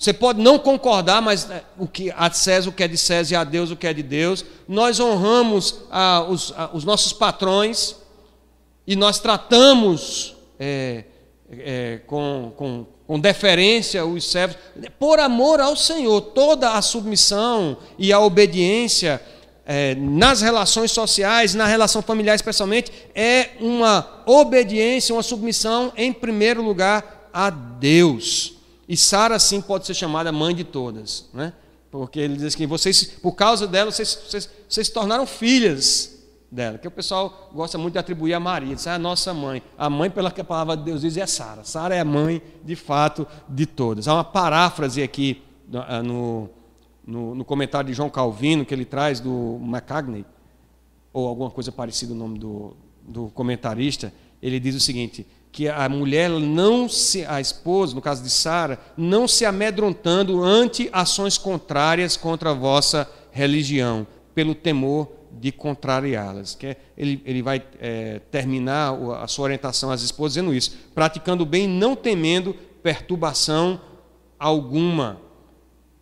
[0.00, 3.34] Você pode não concordar, mas é, o que a César o que é de César
[3.34, 4.42] e a Deus o que é de Deus.
[4.66, 7.96] Nós honramos a, os, a, os, nossos patrões
[8.86, 11.04] e nós tratamos é,
[11.50, 14.56] é, com, com, com deferência os servos,
[14.98, 16.18] por amor ao Senhor.
[16.22, 19.20] Toda a submissão e a obediência
[19.66, 26.62] é, nas relações sociais, na relação familiar especialmente, é uma obediência, uma submissão, em primeiro
[26.62, 28.59] lugar, a Deus.
[28.90, 31.52] E Sara, sim, pode ser chamada mãe de todas, né?
[31.92, 36.18] porque ele diz que vocês, por causa dela, vocês, vocês, vocês se tornaram filhas
[36.50, 39.62] dela, que o pessoal gosta muito de atribuir a Maria, diz, ah, a nossa mãe.
[39.78, 41.62] A mãe, pela que a palavra de Deus diz, é Sara.
[41.62, 44.08] Sara é a mãe, de fato, de todas.
[44.08, 46.50] Há uma paráfrase aqui no
[47.06, 50.24] no, no, comentário de João Calvino, que ele traz do McCagney,
[51.12, 54.12] ou alguma coisa parecida o nome do, do comentarista,
[54.42, 58.78] ele diz o seguinte: que a mulher não se, a esposa, no caso de Sara,
[58.96, 66.54] não se amedrontando ante ações contrárias contra a vossa religião, pelo temor de contrariá-las.
[66.54, 71.44] Que é, ele, ele vai é, terminar a sua orientação às esposas dizendo isso: praticando
[71.44, 73.80] bem, não temendo perturbação
[74.38, 75.20] alguma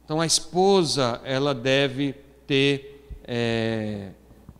[0.08, 2.14] então a esposa ela deve
[2.46, 4.08] ter é,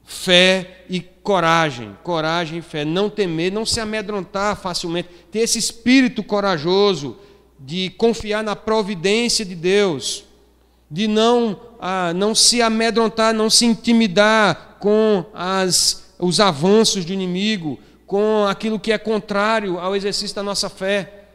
[0.04, 6.22] fé e coragem, coragem e fé, não temer, não se amedrontar facilmente, ter esse espírito
[6.22, 7.18] corajoso
[7.60, 10.24] de confiar na providência de Deus,
[10.90, 17.78] de não ah, não se amedrontar, não se intimidar com as, os avanços do inimigo,
[18.06, 21.26] com aquilo que é contrário ao exercício da nossa fé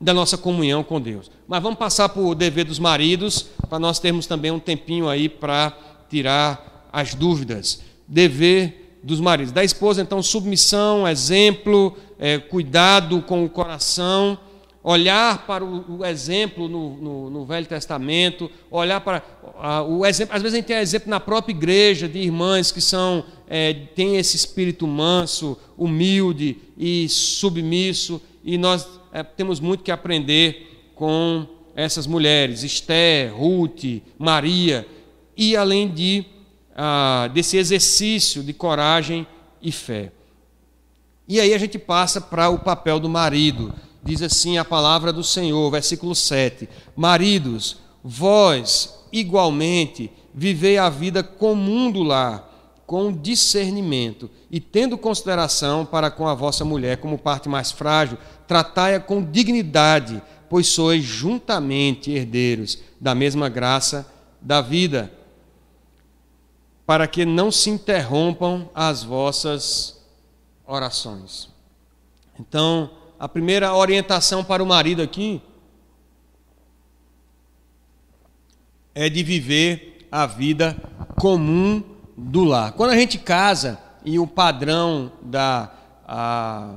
[0.00, 1.30] da nossa comunhão com Deus.
[1.46, 5.28] Mas vamos passar para o dever dos maridos, para nós termos também um tempinho aí
[5.28, 5.76] para
[6.08, 7.82] tirar as dúvidas.
[8.08, 9.52] Dever dos maridos.
[9.52, 14.38] Da esposa, então, submissão, exemplo, é, cuidado com o coração,
[14.82, 19.22] olhar para o, o exemplo no, no, no, Velho Testamento, olhar para
[19.58, 20.34] a, o exemplo.
[20.34, 24.16] Às vezes a gente tem exemplo na própria igreja de irmãs que são é, têm
[24.16, 32.06] esse espírito manso, humilde e submisso, e nós é, temos muito que aprender com essas
[32.06, 34.86] mulheres, Esther, Ruth, Maria,
[35.36, 36.24] e além de,
[36.82, 39.26] ah, desse exercício de coragem
[39.60, 40.10] e fé.
[41.28, 43.74] E aí a gente passa para o papel do marido.
[44.02, 46.66] Diz assim a palavra do Senhor, versículo 7:
[46.96, 52.48] Maridos, vós igualmente vivei a vida comum do lar,
[52.86, 58.16] com discernimento, e tendo consideração para com a vossa mulher como parte mais frágil,
[58.48, 64.10] tratai-a com dignidade, pois sois juntamente herdeiros da mesma graça
[64.40, 65.12] da vida,
[66.90, 70.04] para que não se interrompam as vossas
[70.66, 71.48] orações.
[72.36, 75.40] Então, a primeira orientação para o marido aqui
[78.92, 80.76] é de viver a vida
[81.16, 81.80] comum
[82.16, 82.72] do lar.
[82.72, 85.70] Quando a gente casa e o padrão da
[86.04, 86.74] a,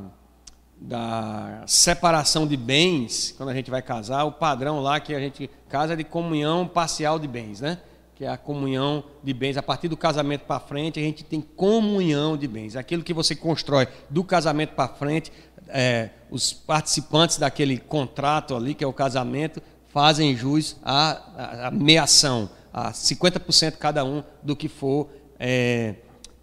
[0.80, 5.50] da separação de bens, quando a gente vai casar, o padrão lá que a gente
[5.68, 7.80] casa é de comunhão parcial de bens, né?
[8.16, 9.58] Que é a comunhão de bens.
[9.58, 12.76] A partir do casamento para frente, a gente tem comunhão de bens.
[12.76, 15.32] Aquilo que você constrói do casamento para frente,
[15.68, 22.50] é, os participantes daquele contrato ali, que é o casamento, fazem jus à, à meação,
[22.74, 25.10] a 50% cada um do que for
[25.40, 25.96] é,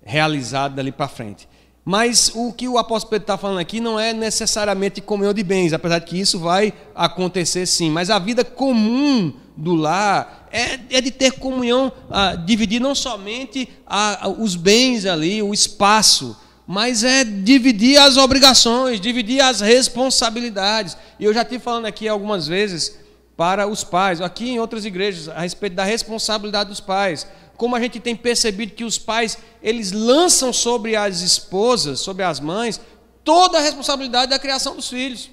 [0.02, 1.48] realizado dali para frente.
[1.84, 5.72] Mas o que o apóstolo Pedro está falando aqui não é necessariamente comunhão de bens,
[5.72, 7.90] apesar de que isso vai acontecer sim.
[7.90, 13.68] Mas a vida comum do lar é, é de ter comunhão, ah, dividir não somente
[13.86, 20.96] ah, os bens ali, o espaço, mas é dividir as obrigações, dividir as responsabilidades.
[21.18, 22.98] E eu já estive falando aqui algumas vezes
[23.36, 27.26] para os pais, aqui em outras igrejas, a respeito da responsabilidade dos pais
[27.60, 32.40] como a gente tem percebido que os pais eles lançam sobre as esposas, sobre as
[32.40, 32.80] mães,
[33.22, 35.28] toda a responsabilidade da criação dos filhos.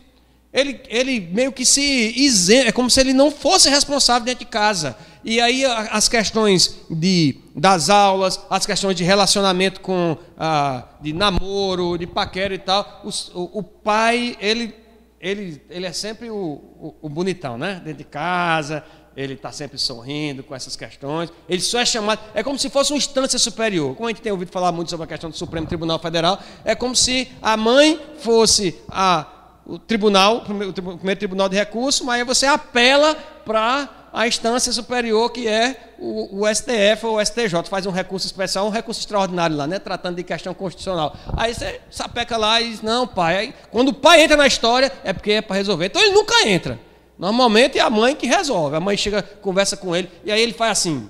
[0.51, 4.51] Ele, ele meio que se isenta, é como se ele não fosse responsável dentro de
[4.51, 4.97] casa.
[5.23, 11.97] E aí as questões de, das aulas, as questões de relacionamento com ah, de namoro,
[11.97, 14.75] de paquera e tal, os, o, o, pai ele,
[15.21, 17.75] ele, ele é sempre o, o, o bonitão, né?
[17.75, 18.83] Dentro de casa,
[19.17, 21.33] ele está sempre sorrindo com essas questões.
[21.49, 23.95] Ele só é chamado, é como se fosse uma instância superior.
[23.95, 26.75] Como a gente tem ouvido falar muito sobre a questão do Supremo Tribunal Federal, é
[26.75, 29.25] como se a mãe fosse a,
[29.65, 35.31] o tribunal, o primeiro tribunal de recurso, mas aí você apela para a instância superior
[35.31, 39.57] que é o, o, STF ou o STJ, faz um recurso especial, um recurso extraordinário
[39.57, 41.15] lá, né, tratando de questão constitucional.
[41.35, 43.37] Aí você sapeca lá e diz, não, pai.
[43.37, 45.87] Aí, quando o pai entra na história, é porque é para resolver.
[45.87, 46.85] Então ele nunca entra.
[47.17, 48.75] Normalmente é a mãe que resolve.
[48.75, 51.09] A mãe chega, conversa com ele, e aí ele faz assim,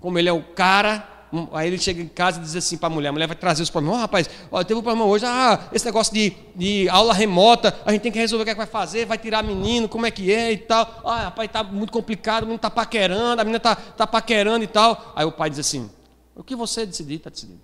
[0.00, 2.86] como ele é o cara, hum, aí ele chega em casa e diz assim para
[2.86, 5.24] a mulher, a mulher vai trazer os problemas, oh, rapaz, ó, teve um problema hoje,
[5.26, 8.54] ah, esse negócio de, de aula remota, a gente tem que resolver o que, é
[8.54, 11.02] que vai fazer, vai tirar menino, como é que é e tal.
[11.04, 14.68] Ah, rapaz, está muito complicado, o menino está paquerando, a menina está tá paquerando e
[14.68, 15.12] tal.
[15.16, 15.90] Aí o pai diz assim,
[16.36, 17.60] o que você decidir, está decidindo.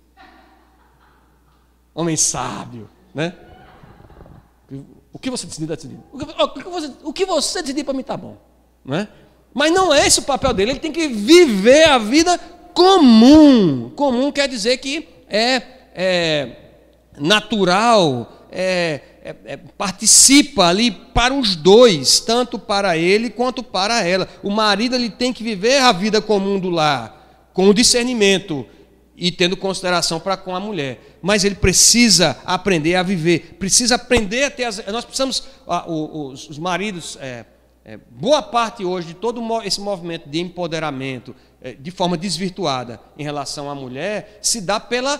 [1.93, 3.33] Homem sábio, né?
[5.15, 6.03] O que você decidir, está decidindo.
[6.11, 8.35] O que, o que você, o que você decidir para mim está bom.
[8.83, 9.07] Não é?
[9.53, 12.37] Mas não é esse o papel dele, ele tem que viver a vida
[12.73, 13.89] comum.
[13.95, 15.61] Comum quer dizer que é,
[15.95, 16.55] é
[17.17, 24.27] natural, é, é, é, participa ali para os dois, tanto para ele quanto para ela.
[24.43, 28.67] O marido ele tem que viver a vida comum do lar, com o discernimento
[29.17, 31.17] e tendo consideração para com a mulher.
[31.21, 34.85] Mas ele precisa aprender a viver, precisa aprender a ter as.
[34.87, 37.45] Nós precisamos, ah, os, os, maridos, é,
[37.83, 43.23] é, boa parte hoje de todo esse movimento de empoderamento, é, de forma desvirtuada em
[43.23, 45.17] relação à mulher, se dá pela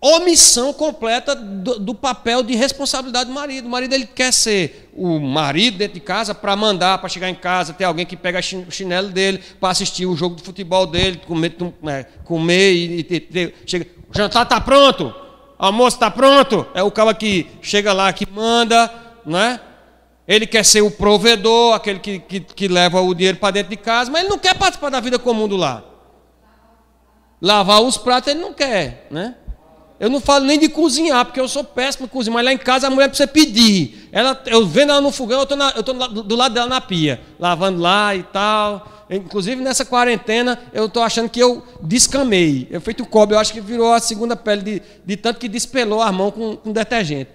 [0.00, 3.66] omissão completa do, do, papel de responsabilidade do marido.
[3.66, 7.34] O marido ele quer ser o marido dentro de casa para mandar, para chegar em
[7.34, 11.20] casa, ter alguém que pega o chinelo dele para assistir o jogo de futebol dele,
[11.26, 11.54] comer,
[11.86, 15.14] é, comer e, e, chega, o jantar está pronto, o
[15.58, 16.66] almoço está pronto.
[16.74, 18.90] É o cara que chega lá, que manda,
[19.26, 19.60] não é?
[20.26, 23.76] Ele quer ser o provedor, aquele que, que, que leva o dinheiro para dentro de
[23.76, 25.84] casa, mas ele não quer participar da vida comum do lar.
[27.42, 29.34] Lavar os pratos ele não quer, né?
[30.00, 32.86] Eu não falo nem de cozinhar, porque eu sou péssimo cozinhar, mas lá em casa
[32.86, 34.08] a mulher precisa pedir.
[34.10, 38.16] Ela, eu vendo ela no fogão, eu estou do lado dela na pia, lavando lá
[38.16, 39.04] e tal.
[39.10, 42.66] Inclusive nessa quarentena, eu estou achando que eu descamei.
[42.70, 46.00] Eu feito cobre, eu acho que virou a segunda pele de, de tanto que despelou
[46.00, 47.30] a mão com, com detergente.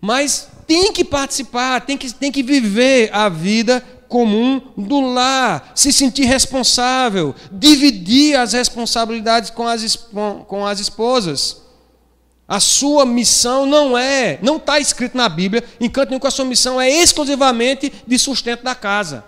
[0.00, 5.92] Mas tem que participar, tem que, tem que viver a vida comum do lar, se
[5.92, 9.96] sentir responsável, dividir as responsabilidades com as,
[10.48, 11.61] com as esposas.
[12.52, 16.30] A sua missão não é, não está escrito na Bíblia, em canto nenhum que a
[16.30, 19.24] sua missão é exclusivamente de sustento da casa.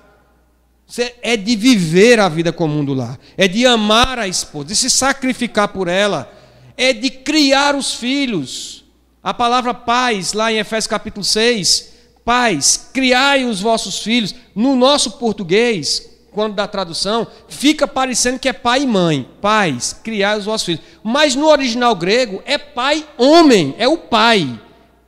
[1.23, 4.91] É de viver a vida comum do lar, é de amar a esposa, de se
[4.91, 6.31] sacrificar por ela,
[6.77, 8.85] é de criar os filhos.
[9.23, 11.93] A palavra paz, lá em Efésios capítulo 6,
[12.27, 14.35] pais, criai os vossos filhos.
[14.55, 20.37] No nosso português, quando da tradução, fica parecendo que é pai e mãe, pais, criar
[20.37, 20.83] os vossos filhos.
[21.03, 24.61] Mas no original grego é pai, homem, é o pai.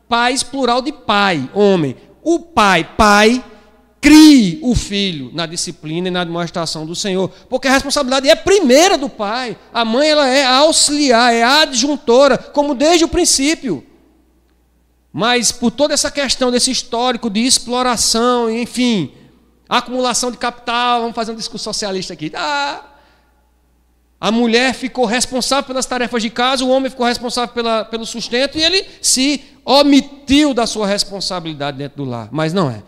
[0.08, 1.96] Pais, plural de pai, homem.
[2.22, 3.44] O pai, pai,
[4.00, 8.96] crie o filho na disciplina e na demonstração do Senhor, porque a responsabilidade é primeira
[8.96, 9.56] do pai.
[9.74, 13.84] A mãe ela é auxiliar, é adjuntora, como desde o princípio.
[15.12, 19.12] Mas por toda essa questão desse histórico de exploração, enfim,
[19.68, 22.30] Acumulação de capital, vamos fazer um discurso socialista aqui.
[22.34, 22.84] Ah,
[24.20, 28.56] a mulher ficou responsável pelas tarefas de casa, o homem ficou responsável pela, pelo sustento
[28.56, 32.28] e ele se omitiu da sua responsabilidade dentro do lar.
[32.32, 32.82] Mas não é.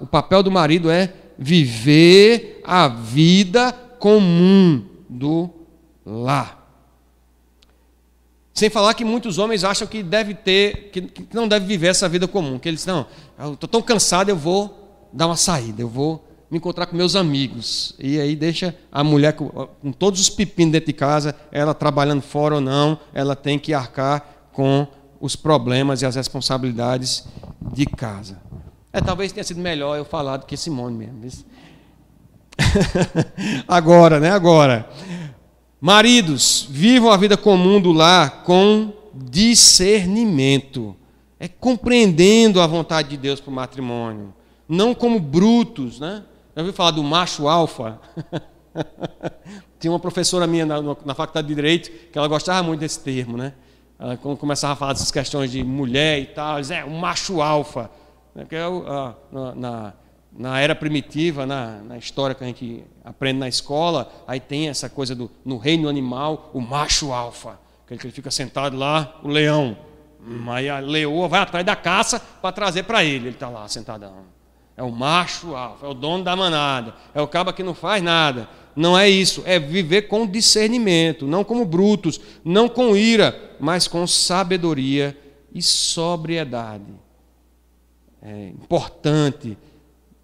[0.00, 5.50] O papel do marido é viver a vida comum do
[6.04, 6.64] lar.
[8.52, 12.08] Sem falar que muitos homens acham que deve ter, que, que não deve viver essa
[12.08, 13.06] vida comum, que eles não,
[13.38, 14.85] eu estou tão cansado, eu vou
[15.16, 17.94] dar uma saída, eu vou me encontrar com meus amigos.
[17.98, 22.22] E aí deixa a mulher com, com, todos os pepinos dentro de casa, ela trabalhando
[22.22, 24.86] fora ou não, ela tem que arcar com
[25.20, 27.26] os problemas e as responsabilidades
[27.72, 28.40] de casa.
[28.92, 31.44] É, talvez tenha sido melhor eu falar do que Simone mesmo.
[33.66, 34.30] Agora, né?
[34.30, 34.88] Agora.
[35.80, 40.96] Maridos, vivam a vida comum do lar com discernimento.
[41.38, 44.32] É compreendendo a vontade de Deus para o matrimônio.
[44.68, 46.24] Não como brutos, né?
[46.54, 48.00] Já ouviu falar do macho alfa?
[49.78, 53.36] Tinha uma professora minha na, na, faculdade de Direito que ela gostava muito desse termo,
[53.36, 53.52] né?
[53.98, 57.40] Ela, quando começava a falar dessas questões de mulher e tal, dizia, é, o macho
[57.40, 57.90] alfa.
[58.34, 58.44] Né?
[58.48, 59.14] Que é o, a,
[59.54, 59.94] na,
[60.32, 64.88] na, era primitiva, na, na, história que a gente aprende na escola, aí tem essa
[64.88, 69.76] coisa do no reino animal, o macho alfa, que ele fica sentado lá, o leão.
[70.26, 73.68] Hum, aí a leoa vai atrás da caça para trazer para ele, ele está lá
[73.68, 74.35] sentadão.
[74.76, 78.02] É o macho alfa, é o dono da manada, é o cabo que não faz
[78.02, 78.48] nada.
[78.74, 84.06] Não é isso, é viver com discernimento, não como brutos, não com ira, mas com
[84.06, 85.16] sabedoria
[85.54, 86.92] e sobriedade.
[88.20, 89.56] É importante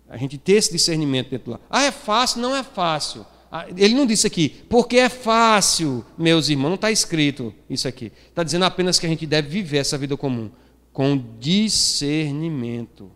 [0.07, 1.61] a gente ter esse discernimento dentro do.
[1.70, 2.42] Ah, é fácil?
[2.42, 3.24] Não é fácil.
[3.50, 8.12] Ah, ele não disse aqui, porque é fácil, meus irmãos, não está escrito isso aqui.
[8.28, 10.50] Está dizendo apenas que a gente deve viver essa vida comum
[10.92, 13.11] com discernimento.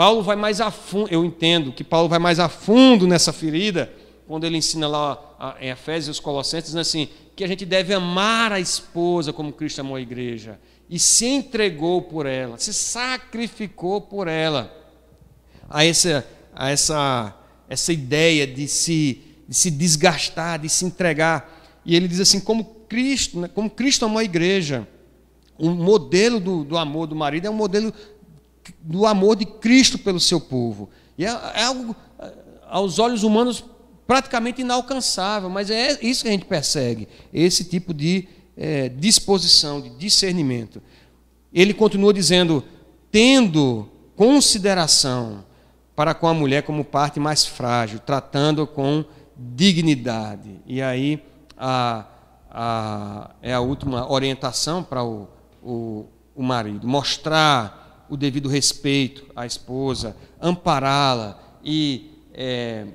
[0.00, 3.92] Paulo vai mais a fundo, eu entendo que Paulo vai mais a fundo nessa ferida,
[4.26, 8.50] quando ele ensina lá em Efésios e Colossenses, dizendo assim, que a gente deve amar
[8.50, 14.26] a esposa como Cristo amou a igreja, e se entregou por ela, se sacrificou por
[14.26, 14.74] ela.
[15.68, 17.36] A essa, a essa,
[17.68, 21.60] essa ideia de se, de se desgastar, de se entregar.
[21.84, 24.88] E ele diz assim, como Cristo, né, como Cristo amou a igreja,
[25.58, 27.92] o modelo do, do amor do marido é um modelo
[28.80, 30.88] do amor de Cristo pelo seu povo.
[31.16, 31.94] E é, é algo,
[32.68, 33.64] aos olhos humanos,
[34.06, 39.90] praticamente inalcançável, mas é isso que a gente persegue, esse tipo de é, disposição, de
[39.90, 40.82] discernimento.
[41.52, 42.64] Ele continua dizendo,
[43.10, 45.44] tendo consideração
[45.94, 49.04] para com a mulher como parte mais frágil, tratando com
[49.36, 50.60] dignidade.
[50.66, 51.22] E aí
[51.56, 52.06] a,
[52.50, 55.28] a, é a última orientação para o,
[55.62, 57.79] o, o marido, mostrar
[58.10, 62.86] o devido respeito à esposa, ampará-la e, é,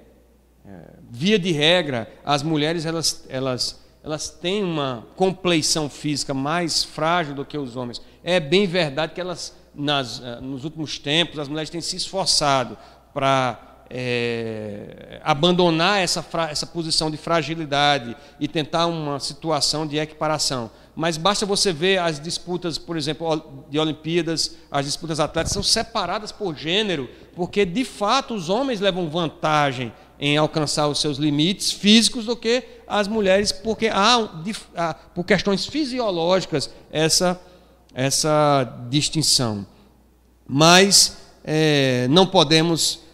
[0.65, 0.71] é,
[1.09, 7.45] via de regra, as mulheres elas, elas, elas têm uma compleição física mais frágil do
[7.45, 8.01] que os homens.
[8.23, 12.77] É bem verdade que elas, nas, eh, nos últimos tempos, as mulheres têm se esforçado
[13.13, 20.71] para é, abandonar essa, essa posição de fragilidade e tentar uma situação de equiparação.
[20.95, 26.31] Mas basta você ver as disputas, por exemplo, de Olimpíadas, as disputas atléticas são separadas
[26.31, 32.25] por gênero, porque de fato os homens levam vantagem em alcançar os seus limites físicos
[32.25, 37.39] do que as mulheres, porque há, por questões fisiológicas, essa,
[37.93, 39.65] essa distinção.
[40.47, 43.05] Mas é, não podemos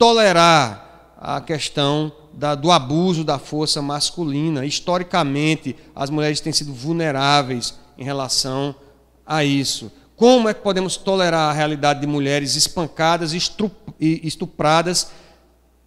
[0.00, 4.64] tolerar a questão da, do abuso da força masculina.
[4.64, 8.74] Historicamente, as mulheres têm sido vulneráveis em relação
[9.26, 9.90] a isso.
[10.16, 15.10] Como é que podemos tolerar a realidade de mulheres espancadas e estupradas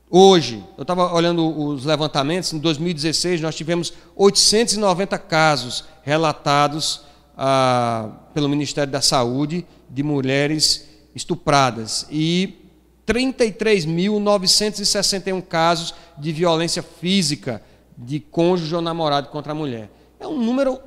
[0.10, 0.64] hoje?
[0.78, 7.02] Eu estava olhando os levantamentos, em 2016 nós tivemos 890 casos relatados
[7.38, 12.08] ah, pelo Ministério da Saúde de mulheres estupradas.
[12.10, 12.63] E
[13.08, 17.62] 33.961 casos de violência física
[17.98, 19.90] de cônjuge ou namorado contra a mulher.
[20.20, 20.80] É um número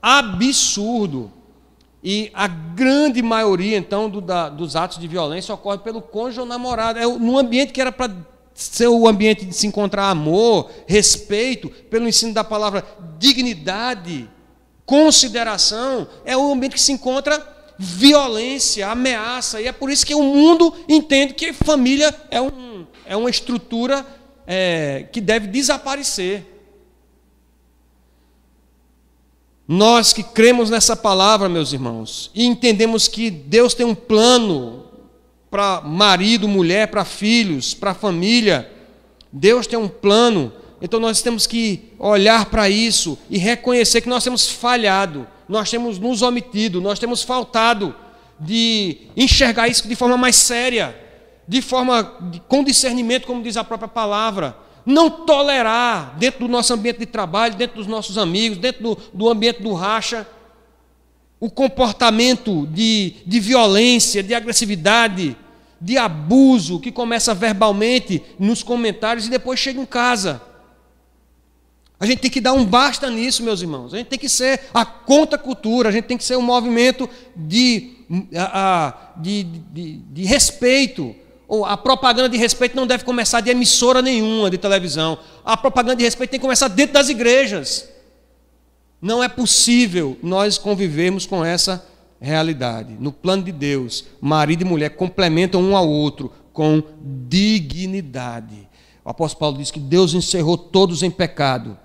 [0.00, 1.30] absurdo.
[2.02, 6.46] E a grande maioria, então, do, da, dos atos de violência ocorre pelo cônjuge ou
[6.46, 6.98] namorado.
[6.98, 8.14] É num ambiente que era para
[8.52, 12.84] ser o ambiente de se encontrar amor, respeito, pelo ensino da palavra
[13.18, 14.30] dignidade,
[14.86, 16.06] consideração.
[16.24, 20.74] É o ambiente que se encontra violência, ameaça, e é por isso que o mundo
[20.88, 24.06] entende que família é, um, é uma estrutura
[24.46, 26.46] é, que deve desaparecer.
[29.66, 34.84] Nós que cremos nessa palavra, meus irmãos, e entendemos que Deus tem um plano
[35.50, 38.70] para marido, mulher, para filhos, para família,
[39.32, 40.52] Deus tem um plano,
[40.82, 45.98] então nós temos que olhar para isso e reconhecer que nós temos falhado nós temos
[45.98, 47.94] nos omitido, nós temos faltado
[48.38, 50.96] de enxergar isso de forma mais séria,
[51.46, 52.04] de forma
[52.48, 54.56] com discernimento, como diz a própria palavra.
[54.84, 59.28] Não tolerar dentro do nosso ambiente de trabalho, dentro dos nossos amigos, dentro do, do
[59.28, 60.26] ambiente do racha,
[61.40, 65.36] o comportamento de, de violência, de agressividade,
[65.80, 70.40] de abuso que começa verbalmente nos comentários e depois chega em casa.
[72.04, 73.94] A gente tem que dar um basta nisso, meus irmãos.
[73.94, 77.92] A gente tem que ser a contracultura, a gente tem que ser um movimento de,
[79.16, 79.42] de,
[79.72, 81.16] de, de respeito.
[81.48, 85.18] Ou a propaganda de respeito não deve começar de emissora nenhuma de televisão.
[85.42, 87.88] A propaganda de respeito tem que começar dentro das igrejas.
[89.00, 91.86] Não é possível nós convivermos com essa
[92.20, 92.98] realidade.
[93.00, 98.68] No plano de Deus, marido e mulher complementam um ao outro com dignidade.
[99.02, 101.78] O apóstolo Paulo diz que Deus encerrou todos em pecado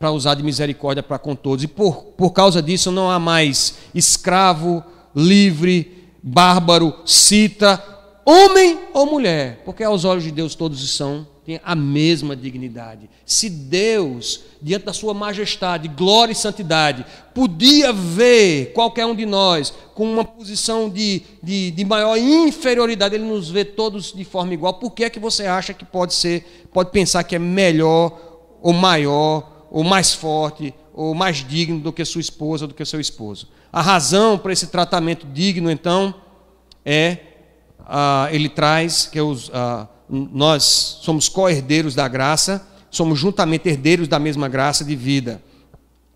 [0.00, 1.62] para usar de misericórdia para com todos.
[1.62, 4.82] E por, por causa disso não há mais escravo,
[5.14, 7.82] livre, bárbaro, cita,
[8.24, 13.10] homem ou mulher, porque aos olhos de Deus todos são têm a mesma dignidade.
[13.26, 19.74] Se Deus, diante da sua majestade, glória e santidade, podia ver qualquer um de nós
[19.94, 24.74] com uma posição de, de, de, maior inferioridade, Ele nos vê todos de forma igual.
[24.74, 28.18] Por que é que você acha que pode ser, pode pensar que é melhor
[28.62, 33.00] ou maior ou mais forte ou mais digno do que sua esposa, do que seu
[33.00, 33.48] esposo?
[33.72, 36.14] A razão para esse tratamento digno, então,
[36.84, 37.18] é
[37.86, 44.18] ah, ele traz que os ah, nós somos co-herdeiros da graça, somos juntamente herdeiros da
[44.18, 45.40] mesma graça de vida.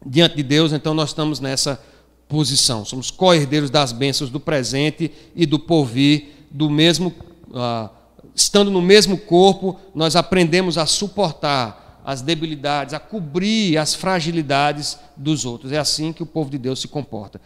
[0.05, 1.81] Diante de Deus, então nós estamos nessa
[2.29, 2.85] posição.
[2.85, 7.15] Somos co-herdeiros das bênçãos do presente e do porvir, do mesmo,
[7.51, 7.89] uh,
[8.35, 15.47] estando no mesmo corpo, nós aprendemos a suportar as debilidades, a cobrir as fragilidades dos
[15.47, 15.73] outros.
[15.73, 17.41] É assim que o povo de Deus se comporta.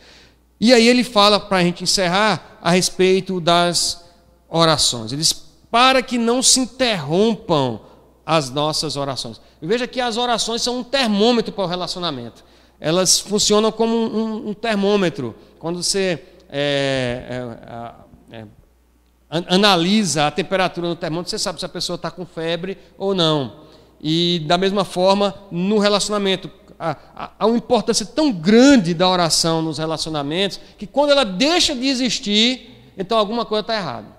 [0.60, 4.04] E aí ele fala, para a gente encerrar, a respeito das
[4.48, 5.12] orações.
[5.12, 5.32] Ele diz,
[5.70, 7.80] para que não se interrompam
[8.26, 9.40] as nossas orações.
[9.62, 12.44] veja que as orações são um termômetro para o relacionamento.
[12.80, 15.34] Elas funcionam como um, um termômetro.
[15.58, 17.46] Quando você é,
[18.30, 18.44] é, é,
[19.30, 23.67] analisa a temperatura no termômetro, você sabe se a pessoa está com febre ou não.
[24.00, 30.60] E da mesma forma, no relacionamento, há, uma importância tão grande da oração nos relacionamentos
[30.78, 34.18] que quando ela deixa de existir, então alguma coisa está errada.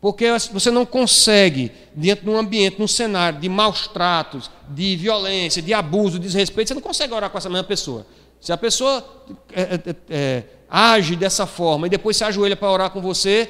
[0.00, 5.60] Porque você não consegue, dentro de um ambiente, num cenário de maus tratos, de violência,
[5.60, 8.06] de abuso, de desrespeito, você não consegue orar com essa mesma pessoa.
[8.40, 9.04] Se a pessoa
[9.52, 13.48] é, é, é, é age dessa forma e depois se ajoelha para orar com você,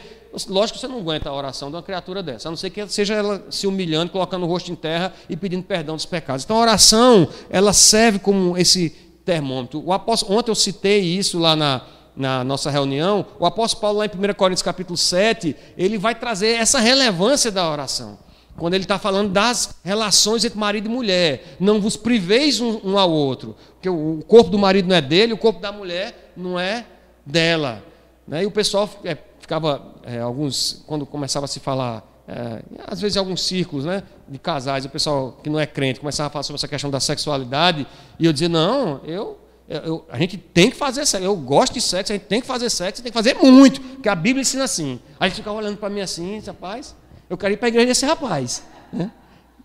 [0.49, 2.86] lógico que você não aguenta a oração de uma criatura dessa, a não ser que
[2.89, 6.45] seja ela se humilhando, colocando o rosto em terra e pedindo perdão dos pecados.
[6.45, 8.91] Então a oração, ela serve como esse
[9.24, 9.82] termômetro.
[9.84, 11.82] O apóstolo, ontem eu citei isso lá na,
[12.16, 16.55] na nossa reunião, o apóstolo Paulo, lá em 1 Coríntios capítulo 7, ele vai trazer
[16.55, 18.18] essa relevância da oração.
[18.59, 21.57] Quando ele está falando das relações entre marido e mulher.
[21.61, 23.55] Não vos priveis um, um ao outro.
[23.74, 26.84] Porque o corpo do marido não é dele, o corpo da mulher não é
[27.24, 27.84] dela.
[28.26, 28.43] Né?
[28.43, 29.16] E o pessoal é,
[29.49, 34.38] ficava, é, alguns, quando começava a se falar, é, às vezes alguns círculos né, de
[34.38, 37.86] casais, o pessoal que não é crente começava a falar sobre essa questão da sexualidade,
[38.18, 39.38] e eu dizia, não, eu
[39.70, 41.26] eu, a gente tem que fazer sexo.
[41.26, 44.09] Eu gosto de sexo, a gente tem que fazer sexo, tem que fazer muito, porque
[44.09, 44.99] a Bíblia ensina assim.
[45.20, 46.96] A gente fica olhando para mim assim, rapaz,
[47.28, 48.62] eu quero ir para a igreja desse rapaz.
[48.90, 49.11] Né?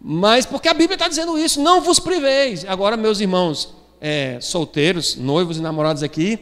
[0.01, 2.65] Mas porque a Bíblia está dizendo isso, não vos priveis.
[2.65, 6.37] Agora, meus irmãos é, solteiros, noivos e namorados aqui,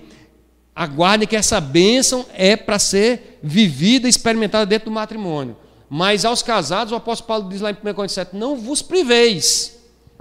[0.75, 5.57] aguardem que essa bênção é para ser vivida e experimentada dentro do matrimônio.
[5.89, 9.77] Mas aos casados, o apóstolo Paulo diz lá em 1 Coríntios 7, não vos priveis.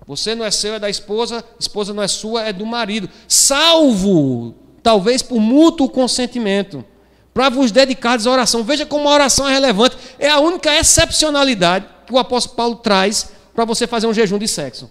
[0.07, 3.09] Você não é seu, é da esposa, esposa não é sua, é do marido.
[3.29, 6.85] Salvo, talvez por mútuo consentimento,
[7.33, 8.65] para vos dedicar à oração.
[8.65, 9.97] Veja como a oração é relevante.
[10.19, 14.49] É a única excepcionalidade que o apóstolo Paulo traz para você fazer um jejum de
[14.49, 14.91] sexo.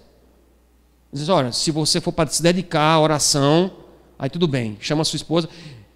[1.11, 3.71] Diz, olha, se você for para se dedicar à oração,
[4.19, 5.49] aí tudo bem, chama sua esposa.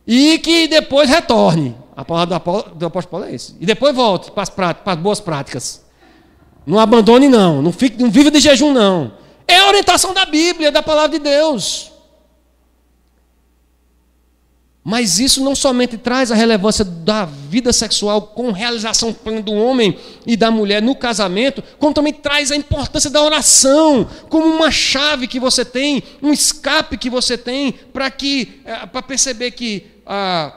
[0.08, 1.76] E que depois retorne.
[1.96, 2.40] A palavra
[2.76, 3.56] do apóstolo Paulo é esse.
[3.60, 5.86] E depois volte para as, para as boas práticas.
[6.66, 7.62] Não abandone, não.
[7.62, 9.14] Não, fique, não viva de jejum, não.
[9.48, 11.93] É a orientação da Bíblia, da palavra de Deus.
[14.84, 19.98] Mas isso não somente traz a relevância da vida sexual com realização plena do homem
[20.28, 25.26] e da mulher no casamento, como também traz a importância da oração como uma chave
[25.26, 30.54] que você tem, um escape que você tem para que eh, para perceber que ah,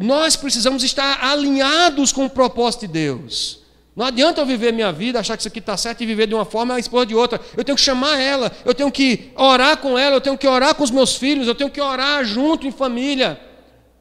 [0.00, 3.60] nós precisamos estar alinhados com o propósito de Deus.
[3.94, 6.34] Não adianta eu viver minha vida, achar que isso aqui está certo e viver de
[6.34, 7.40] uma forma e a esposa de outra.
[7.56, 10.74] Eu tenho que chamar ela, eu tenho que orar com ela, eu tenho que orar
[10.74, 13.47] com os meus filhos, eu tenho que orar junto em família.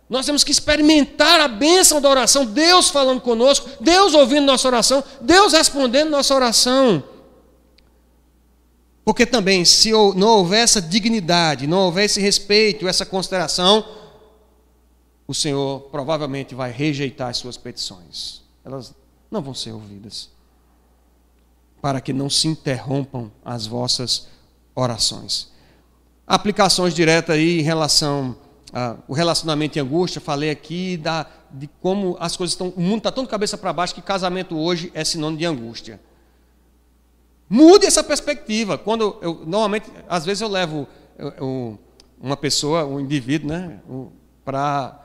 [0.09, 5.03] Nós temos que experimentar a bênção da oração, Deus falando conosco, Deus ouvindo nossa oração,
[5.19, 7.03] Deus respondendo nossa oração.
[9.03, 13.85] Porque também, se não houver essa dignidade, não houver esse respeito, essa consideração,
[15.27, 18.41] o Senhor provavelmente vai rejeitar as suas petições.
[18.63, 18.93] Elas
[19.29, 20.29] não vão ser ouvidas.
[21.81, 24.27] Para que não se interrompam as vossas
[24.73, 25.51] orações.
[26.25, 28.35] Aplicações diretas aí em relação
[28.73, 32.69] ao relacionamento em angústia, falei aqui da, de como as coisas estão.
[32.75, 35.99] O mundo está tão de cabeça para baixo que casamento hoje é sinônimo de angústia.
[37.49, 38.77] Mude essa perspectiva.
[38.77, 40.87] Quando eu, normalmente, às vezes eu levo
[41.17, 41.79] eu, eu,
[42.19, 43.79] uma pessoa, um indivíduo, né,
[44.43, 44.99] para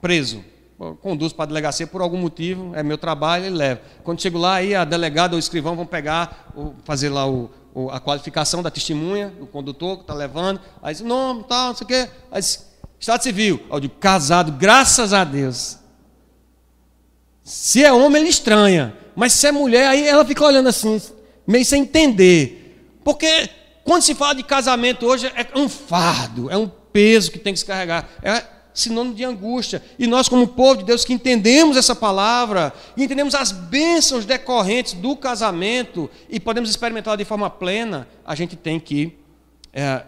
[0.00, 0.44] preso.
[0.78, 3.80] Eu conduzo para a delegacia por algum motivo, é meu trabalho, ele leva.
[4.04, 6.52] Quando chego lá, aí a delegada ou o escrivão vão pegar,
[6.84, 7.50] fazer lá o,
[7.90, 11.84] a qualificação da testemunha, do condutor que está levando, aí diz, nome, tal, não sei
[11.84, 12.10] o quê.
[12.30, 12.67] Aí diz,
[12.98, 13.60] Estado civil.
[13.70, 15.78] Eu digo, casado, graças a Deus.
[17.44, 18.94] Se é homem, ele estranha.
[19.14, 21.00] Mas se é mulher, aí ela fica olhando assim,
[21.46, 22.98] meio sem entender.
[23.02, 23.48] Porque
[23.84, 27.58] quando se fala de casamento hoje, é um fardo, é um peso que tem que
[27.58, 28.08] se carregar.
[28.22, 28.44] É
[28.74, 29.82] sinônimo de angústia.
[29.98, 34.92] E nós, como povo de Deus, que entendemos essa palavra, e entendemos as bênçãos decorrentes
[34.94, 39.16] do casamento, e podemos experimentá-la de forma plena, a gente tem que
[39.72, 40.02] é,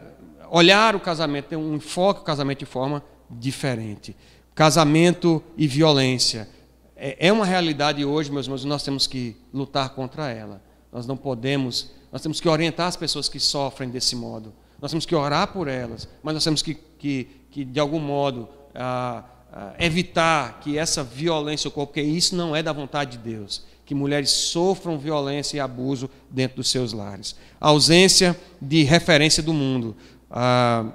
[0.51, 4.17] olhar o casamento, ter um enfoque o casamento de forma diferente.
[4.55, 6.49] Casamento e violência.
[6.97, 10.61] É, é uma realidade hoje, meus irmãos, e nós temos que lutar contra ela.
[10.93, 14.53] Nós não podemos, nós temos que orientar as pessoas que sofrem desse modo.
[14.81, 18.49] Nós temos que orar por elas, mas nós temos que, que, que de algum modo,
[18.75, 23.65] ah, ah, evitar que essa violência ocorra, porque isso não é da vontade de Deus.
[23.85, 27.35] Que mulheres sofram violência e abuso dentro dos seus lares.
[27.61, 29.97] A ausência de referência do mundo.
[30.31, 30.87] Ah,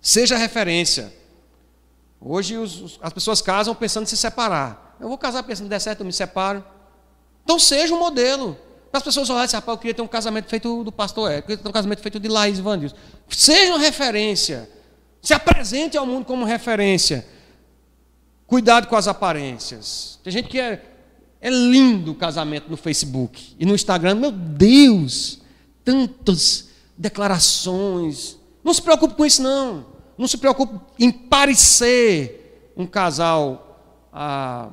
[0.00, 1.12] seja referência.
[2.20, 4.96] Hoje os, as pessoas casam pensando em se separar.
[5.00, 6.62] Eu vou casar pensando, der certo, eu me separo.
[7.42, 8.56] Então seja um modelo.
[8.90, 11.42] Para as pessoas olharem rapaz, eu queria ter um casamento feito do pastor É, eu
[11.42, 12.94] queria ter um casamento feito de Laís Vandils.
[13.28, 14.68] Seja uma referência.
[15.22, 17.26] Se apresente ao mundo como referência.
[18.46, 20.18] Cuidado com as aparências.
[20.24, 20.84] Tem gente que é,
[21.40, 24.16] é lindo o casamento no Facebook e no Instagram.
[24.16, 25.40] Meu Deus,
[25.84, 26.68] tantas
[26.98, 28.39] declarações.
[28.70, 29.84] Não se preocupe com isso, não.
[30.16, 34.06] Não se preocupe em parecer um casal.
[34.12, 34.68] Ah,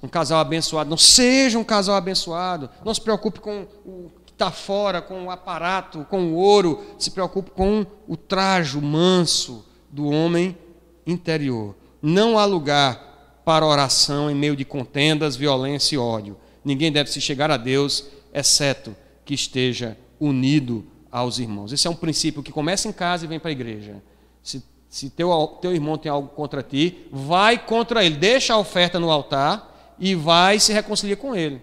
[0.00, 0.88] um casal abençoado.
[0.88, 2.70] Não seja um casal abençoado.
[2.84, 6.94] Não se preocupe com o que está fora, com o aparato, com o ouro.
[6.96, 10.56] Se preocupe com o trajo manso do homem
[11.04, 11.74] interior.
[12.00, 16.36] Não há lugar para oração em meio de contendas, violência e ódio.
[16.64, 18.94] Ninguém deve se chegar a Deus, exceto
[19.24, 21.72] que esteja unido aos irmãos.
[21.72, 24.02] Esse é um princípio que começa em casa e vem para a igreja.
[24.42, 28.16] Se, se teu, teu irmão tem algo contra ti, vai contra ele.
[28.16, 31.62] Deixa a oferta no altar e vai se reconciliar com ele.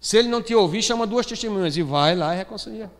[0.00, 2.90] Se ele não te ouvir, chama duas testemunhas e vai lá e reconcilia.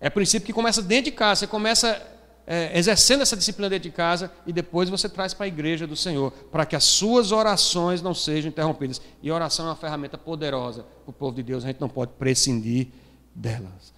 [0.00, 1.40] É princípio que começa dentro de casa.
[1.40, 2.00] Você começa
[2.46, 5.96] é, exercendo essa disciplina dentro de casa e depois você traz para a igreja do
[5.96, 9.00] Senhor, para que as suas orações não sejam interrompidas.
[9.22, 12.12] E oração é uma ferramenta poderosa para o povo de Deus, a gente não pode
[12.18, 12.88] prescindir
[13.34, 13.91] delas.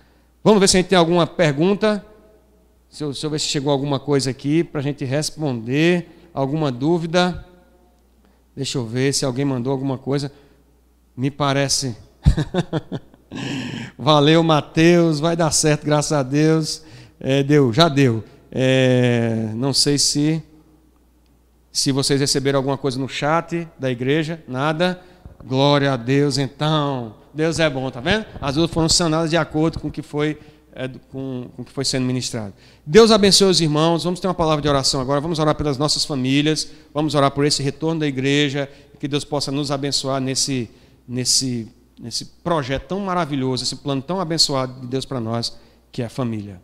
[0.45, 2.05] Vamos ver se a gente tem alguma pergunta.
[2.91, 6.29] Se eu, se eu ver se chegou alguma coisa aqui para a gente responder.
[6.35, 7.43] Alguma dúvida?
[8.55, 10.31] Deixa eu ver se alguém mandou alguma coisa.
[11.17, 11.97] Me parece.
[13.99, 15.19] Valeu, Mateus.
[15.19, 16.83] Vai dar certo, graças a Deus.
[17.19, 18.23] É, deu, já deu.
[18.53, 20.43] É, não sei se
[21.73, 24.45] se vocês receberam alguma coisa no chat da igreja.
[24.47, 25.01] Nada.
[25.47, 27.15] Glória a Deus, então.
[27.33, 28.25] Deus é bom, tá vendo?
[28.41, 30.39] As duas foram sanadas de acordo com o que foi
[30.75, 32.53] é, com, com o que foi sendo ministrado.
[32.85, 34.05] Deus abençoe os irmãos.
[34.05, 35.21] Vamos ter uma palavra de oração agora.
[35.21, 36.69] Vamos orar pelas nossas famílias.
[36.93, 38.69] Vamos orar por esse retorno da igreja.
[38.99, 40.69] Que Deus possa nos abençoar nesse,
[41.07, 41.69] nesse,
[42.01, 45.57] nesse projeto tão maravilhoso, esse plano tão abençoado de Deus para nós,
[45.93, 46.61] que é a família.